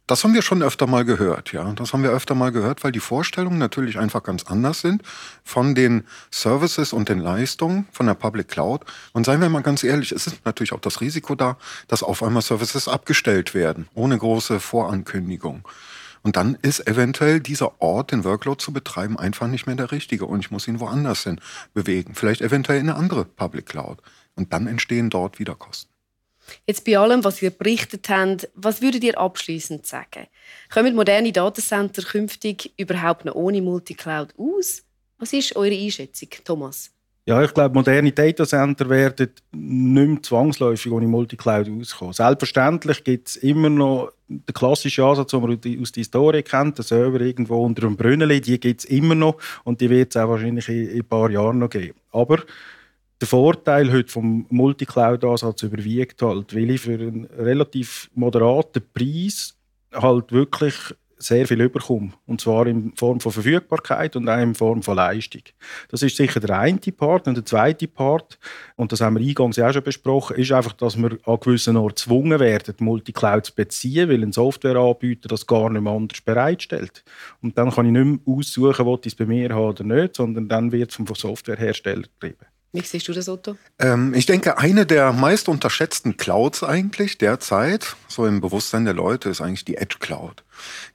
Das 0.10 0.24
haben 0.24 0.34
wir 0.34 0.42
schon 0.42 0.63
öfter 0.63 0.88
mal 0.88 1.06
gehört, 1.06 1.54
ja. 1.54 1.72
Das 1.74 1.94
haben 1.94 2.01
wir 2.01 2.10
öfter 2.10 2.34
mal 2.34 2.51
gehört, 2.51 2.84
weil 2.84 2.92
die 2.92 3.00
Vorstellungen 3.00 3.60
natürlich 3.60 4.00
einfach 4.00 4.24
ganz 4.24 4.44
anders 4.46 4.82
sind 4.82 5.04
von 5.44 5.75
den 5.75 6.04
Services 6.32 6.94
und 6.94 7.10
den 7.10 7.20
Leistungen 7.20 7.88
von 7.92 8.08
der 8.08 8.16
Public 8.16 8.48
Cloud. 8.48 8.86
Und 9.13 9.28
seien 9.28 9.39
wir 9.39 9.50
mal 9.50 9.62
ganz 9.62 9.84
ehrlich, 9.84 10.12
es 10.12 10.25
ist 10.25 10.44
natürlich 10.46 10.74
auch 10.74 10.80
das 10.80 11.01
Risiko 11.01 11.36
da, 11.36 11.60
dass 11.89 12.01
auf 12.01 12.24
einmal 12.24 12.42
Services 12.42 12.88
abgestellt 12.88 13.54
werden, 13.54 13.88
ohne 13.94 14.18
große 14.18 14.60
Vorankündigung. 14.60 15.68
Und 16.24 16.38
dann 16.38 16.58
ist 16.60 16.88
eventuell 16.88 17.39
dieser 17.39 17.80
Ort, 17.80 18.12
den 18.12 18.24
Workload 18.24 18.63
zu 18.63 18.74
betreiben, 18.74 19.20
einfach 19.20 19.46
nicht 19.46 19.68
mehr 19.68 19.75
der 19.75 19.92
richtige 19.92 20.25
und 20.25 20.39
ich 20.39 20.50
muss 20.50 20.68
ihn 20.68 20.80
woanders 20.80 21.22
hin 21.22 21.39
bewegen. 21.75 22.16
Vielleicht 22.16 22.42
eventuell 22.42 22.80
in 22.80 22.89
eine 22.89 22.98
andere 22.98 23.25
Public 23.25 23.68
Cloud. 23.68 24.01
Und 24.34 24.54
dann 24.54 24.66
entstehen 24.66 25.12
dort 25.12 25.38
wieder 25.38 25.54
Kosten. 25.54 25.88
Jetzt 26.68 26.86
bei 26.86 26.98
allem, 26.98 27.24
was 27.24 27.41
ihr 27.41 27.51
berichtet 27.51 28.10
habt, 28.10 28.50
was 28.56 28.82
würdet 28.82 29.03
ihr 29.03 29.18
abschließend 29.18 29.86
sagen? 29.86 30.27
Kommen 30.72 30.96
moderne 30.96 31.32
Datacenter 31.32 32.03
künftig 32.03 32.74
überhaupt 32.77 33.25
noch 33.25 33.36
ohne 33.36 33.62
Multicloud 33.62 34.34
aus? 34.38 34.84
Was 35.18 35.34
ist 35.34 35.56
eure 35.56 35.75
Einschätzung, 35.75 36.29
Thomas? 36.44 36.91
Ja, 37.25 37.44
ich 37.44 37.53
glaube, 37.53 37.75
moderne 37.75 38.12
Datacenter 38.12 38.89
werden 38.89 39.29
nicht 39.51 40.10
mehr 40.10 40.24
zwangsläufig 40.24 40.91
ohne 40.91 41.06
Multicloud 41.06 41.70
auskommen. 41.70 42.13
Selbstverständlich 42.13 43.03
gibt 43.03 43.27
es 43.27 43.36
immer 43.36 43.70
noch 43.70 44.13
den 44.27 44.51
klassischen 44.51 45.03
Ansatz, 45.03 45.29
den 45.29 45.41
man 45.41 45.51
aus 45.79 45.92
der 45.92 46.01
Historie 46.01 46.42
kennt, 46.42 46.77
der 46.77 46.85
Server 46.85 47.22
irgendwo 47.22 47.64
unter 47.64 47.83
einem 47.83 47.98
Brunnen, 47.98 48.29
die 48.42 48.59
gibt 48.59 48.81
es 48.81 48.85
immer 48.85 49.14
noch 49.14 49.38
und 49.64 49.79
die 49.79 49.92
wird 49.92 50.16
es 50.16 50.20
auch 50.20 50.29
wahrscheinlich 50.29 50.68
in, 50.70 50.90
in 50.90 51.01
ein 51.01 51.05
paar 51.07 51.29
Jahren 51.29 51.59
noch 51.59 51.70
geben. 51.70 52.00
Aber 52.12 52.40
der 53.22 53.27
Vorteil 53.27 53.92
heute 53.92 54.12
vom 54.12 54.46
Multicloud-Ansatz 54.50 55.64
überwiegt 55.64 56.22
halt, 56.22 56.55
weil 56.55 56.70
ich 56.72 56.82
für 56.82 56.94
einen 56.94 57.25
relativ 57.25 58.10
moderaten 58.14 58.82
Preis 58.94 59.55
halt 59.94 60.32
wirklich 60.32 60.75
sehr 61.22 61.46
viel 61.46 61.60
überkomme. 61.62 62.14
Und 62.25 62.40
zwar 62.40 62.66
in 62.66 62.94
Form 62.96 63.20
von 63.20 63.32
Verfügbarkeit 63.32 64.16
und 64.16 64.29
auch 64.29 64.40
in 64.40 64.55
Form 64.55 64.82
von 64.82 64.96
Leistung. 64.96 65.42
Das 65.90 66.01
ist 66.01 66.16
sicher 66.16 66.40
der 66.40 66.58
eine 66.58 66.79
Part. 66.79 67.27
Und 67.27 67.36
der 67.36 67.46
zweite 67.46 67.88
Part, 67.88 68.40
und 68.77 68.92
das 68.92 69.01
haben 69.01 69.20
wir 69.20 69.27
eingangs 69.27 69.60
auch 69.60 69.74
schon 69.74 69.84
besprochen, 69.84 70.38
ist 70.38 70.51
einfach, 70.53 70.74
dass 70.74 70.98
wir 70.98 71.18
an 71.25 71.40
gewissen 71.42 71.75
Orten 71.75 71.96
gezwungen 71.96 72.40
werden, 72.40 72.75
Multicloud 72.79 73.46
zu 73.46 73.53
beziehen, 73.53 74.10
weil 74.10 74.24
ein 74.24 74.32
Softwareanbieter 74.32 75.27
das 75.27 75.46
gar 75.46 75.70
nicht 75.70 75.82
mehr 75.82 75.94
anders 75.94 76.22
bereitstellt. 76.22 77.03
Und 77.42 77.58
dann 77.58 77.72
kann 77.72 77.86
ich 77.86 77.92
nicht 77.92 78.25
mehr 78.25 78.38
aussuchen, 78.38 78.88
ob 78.88 79.05
ich 79.05 79.12
es 79.12 79.18
bei 79.18 79.25
mir 79.25 79.50
habe 79.50 79.66
oder 79.66 79.84
nicht, 79.84 80.16
sondern 80.16 80.48
dann 80.48 80.72
wird 80.72 80.92
es 80.92 80.96
vom 80.96 81.05
Softwarehersteller 81.05 82.03
getrieben. 82.03 82.46
Wie 82.72 82.82
siehst 82.82 83.08
du 83.08 83.14
das, 83.14 83.27
Otto? 83.27 83.58
Ähm, 83.79 84.14
ich 84.14 84.27
denke, 84.27 84.60
eine 84.60 84.86
der 84.86 85.12
meist 85.12 85.50
unterschätzten 85.50 86.18
Clouds 86.18 86.64
eigentlich 86.64 87.18
derzeit, 87.18 87.96
so 88.08 88.27
im 88.27 88.42
Bewusstsein 88.42 88.86
der 88.86 88.94
Leute, 88.94 89.29
ist 89.29 89.42
eigentlich 89.42 89.66
die 89.66 89.77
Edge 89.77 89.98
Cloud. 90.00 90.44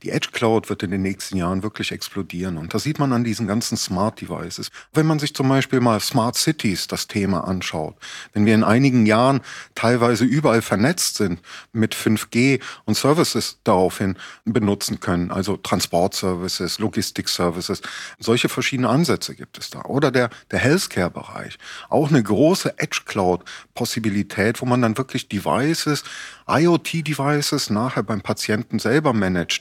Die 0.02 0.10
Edge 0.10 0.28
Cloud 0.32 0.68
wird 0.68 0.82
in 0.82 0.90
den 0.90 1.02
nächsten 1.02 1.36
Jahren 1.36 1.62
wirklich 1.62 1.92
explodieren. 1.92 2.56
Und 2.58 2.74
das 2.74 2.82
sieht 2.82 2.98
man 2.98 3.12
an 3.12 3.24
diesen 3.24 3.46
ganzen 3.46 3.76
Smart 3.76 4.20
Devices. 4.20 4.70
Wenn 4.92 5.06
man 5.06 5.18
sich 5.18 5.34
zum 5.34 5.48
Beispiel 5.48 5.80
mal 5.80 6.00
Smart 6.00 6.36
Cities 6.36 6.86
das 6.86 7.06
Thema 7.06 7.46
anschaut, 7.46 7.96
wenn 8.32 8.46
wir 8.46 8.54
in 8.54 8.64
einigen 8.64 9.06
Jahren 9.06 9.40
teilweise 9.74 10.24
überall 10.24 10.62
vernetzt 10.62 11.16
sind 11.16 11.40
mit 11.72 11.94
5G 11.94 12.60
und 12.84 12.96
Services 12.96 13.58
daraufhin 13.64 14.16
benutzen 14.44 15.00
können, 15.00 15.30
also 15.30 15.56
Transportservices, 15.56 16.78
Logistik-Services, 16.78 17.82
solche 18.18 18.48
verschiedene 18.48 18.88
Ansätze 18.88 19.34
gibt 19.34 19.58
es 19.58 19.70
da. 19.70 19.82
Oder 19.82 20.10
der, 20.10 20.30
der 20.50 20.58
Healthcare-Bereich. 20.58 21.58
Auch 21.88 22.08
eine 22.08 22.22
große 22.22 22.78
Edge 22.78 23.02
Cloud-Possibilität, 23.04 24.60
wo 24.60 24.66
man 24.66 24.82
dann 24.82 24.98
wirklich 24.98 25.28
Devices, 25.28 26.04
IoT-Devices 26.46 27.70
nachher 27.70 28.02
beim 28.02 28.20
Patienten 28.20 28.78
selber 28.78 29.12
managt. 29.12 29.53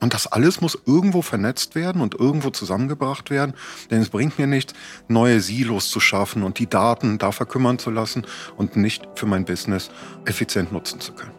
Und 0.00 0.14
das 0.14 0.26
alles 0.26 0.60
muss 0.60 0.78
irgendwo 0.86 1.22
vernetzt 1.22 1.74
werden 1.74 2.00
und 2.00 2.14
irgendwo 2.14 2.50
zusammengebracht 2.50 3.30
werden. 3.30 3.54
Denn 3.90 4.00
es 4.02 4.08
bringt 4.08 4.38
mir 4.38 4.46
nichts, 4.46 4.74
neue 5.08 5.40
Silos 5.40 5.90
zu 5.90 6.00
schaffen 6.00 6.42
und 6.42 6.58
die 6.58 6.68
Daten 6.68 7.18
da 7.18 7.32
verkümmern 7.32 7.78
zu 7.78 7.90
lassen 7.90 8.26
und 8.56 8.76
nicht 8.76 9.06
für 9.14 9.26
mein 9.26 9.44
Business 9.44 9.90
effizient 10.24 10.72
nutzen 10.72 11.00
zu 11.00 11.12
können. 11.12 11.32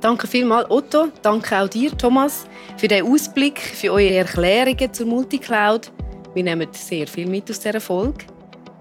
Danke 0.00 0.28
vielmals, 0.28 0.70
Otto. 0.70 1.08
Danke 1.22 1.60
auch 1.60 1.68
dir, 1.68 1.96
Thomas, 1.96 2.46
für 2.76 2.86
den 2.86 3.04
Ausblick, 3.04 3.58
für 3.58 3.92
eure 3.92 4.14
Erklärungen 4.14 4.92
zur 4.92 5.06
Multicloud. 5.06 5.90
Wir 6.34 6.44
nehmen 6.44 6.68
sehr 6.72 7.06
viel 7.08 7.26
mit 7.26 7.50
aus 7.50 7.58
dieser 7.58 7.80
Folge. 7.80 8.24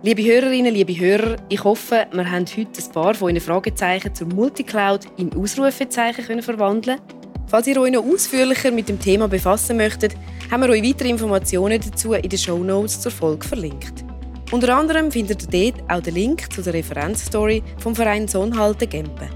Liebe 0.03 0.23
Hörerinnen, 0.23 0.71
liebe 0.71 0.95
Hörer, 0.95 1.37
ich 1.49 1.63
hoffe, 1.63 2.05
wir 2.11 2.31
haben 2.31 2.45
heute 2.45 2.83
ein 2.83 2.91
paar 2.91 3.15
von 3.15 3.29
Ihren 3.29 3.41
Fragezeichen 3.41 4.13
zur 4.13 4.27
Multicloud 4.27 5.05
in 5.17 5.33
Ausrufezeichen 5.33 6.23
können 6.23 6.43
verwandeln 6.43 6.99
Falls 7.47 7.67
ihr 7.67 7.79
euch 7.79 7.93
noch 7.93 8.03
ausführlicher 8.03 8.71
mit 8.71 8.89
dem 8.89 8.99
Thema 8.99 9.29
befassen 9.29 9.77
möchtet, 9.77 10.15
haben 10.51 10.63
wir 10.63 10.69
euch 10.69 10.83
weitere 10.83 11.09
Informationen 11.09 11.79
dazu 11.79 12.11
in 12.13 12.27
den 12.27 12.37
Show 12.37 12.57
Notes 12.57 12.99
zur 12.99 13.11
Folge 13.11 13.47
verlinkt. 13.47 14.03
Unter 14.51 14.77
anderem 14.77 15.09
findet 15.11 15.53
ihr 15.53 15.71
dort 15.71 15.89
auch 15.89 16.01
den 16.01 16.15
Link 16.15 16.51
zu 16.53 16.61
der 16.61 16.73
Referenzstory 16.73 17.63
vom 17.79 17.95
Verein 17.95 18.27
Sonnhalten 18.27 18.89
Gempen. 18.89 19.29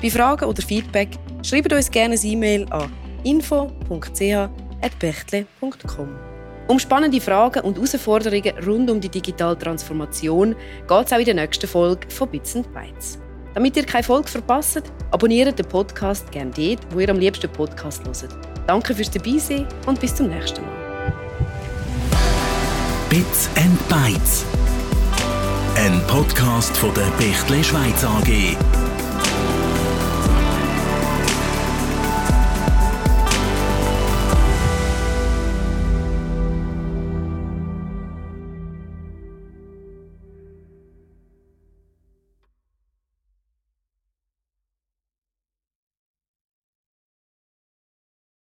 Bei 0.00 0.10
Fragen 0.10 0.44
oder 0.44 0.62
Feedback 0.62 1.08
schreibt 1.42 1.72
uns 1.72 1.90
gerne 1.90 2.14
ein 2.14 2.24
E-Mail 2.24 2.66
an 2.70 2.88
info.ch.bechtle.com. 3.24 6.08
Um 6.68 6.78
spannende 6.80 7.20
Fragen 7.20 7.60
und 7.60 7.76
Herausforderungen 7.76 8.58
rund 8.64 8.90
um 8.90 9.00
die 9.00 9.08
digitale 9.08 9.56
Transformation 9.58 10.56
geht 10.88 11.06
es 11.06 11.12
auch 11.12 11.18
in 11.18 11.24
der 11.24 11.34
nächsten 11.34 11.68
Folge 11.68 12.10
von 12.10 12.28
Bits 12.28 12.54
Bytes. 12.54 13.20
Damit 13.56 13.74
ihr 13.74 13.86
keine 13.86 14.02
Folge 14.02 14.28
verpasst, 14.28 14.82
abonniert 15.12 15.58
den 15.58 15.64
Podcast 15.64 16.30
gerne 16.30 16.50
dort, 16.50 16.80
wo 16.90 17.00
ihr 17.00 17.08
am 17.08 17.18
liebsten 17.18 17.50
Podcast 17.50 18.04
hört. 18.04 18.36
Danke 18.66 18.94
fürs 18.94 19.10
Dabeisein 19.10 19.66
und 19.86 19.98
bis 19.98 20.14
zum 20.14 20.28
nächsten 20.28 20.60
Mal. 20.60 21.14
Bits 23.08 23.48
and 23.56 23.88
Bytes. 23.88 24.44
Ein 25.74 26.02
Podcast 26.06 26.76
von 26.76 26.92
der 26.92 27.06
Bechtle 27.16 27.64
Schweiz 27.64 28.04
AG. 28.04 28.95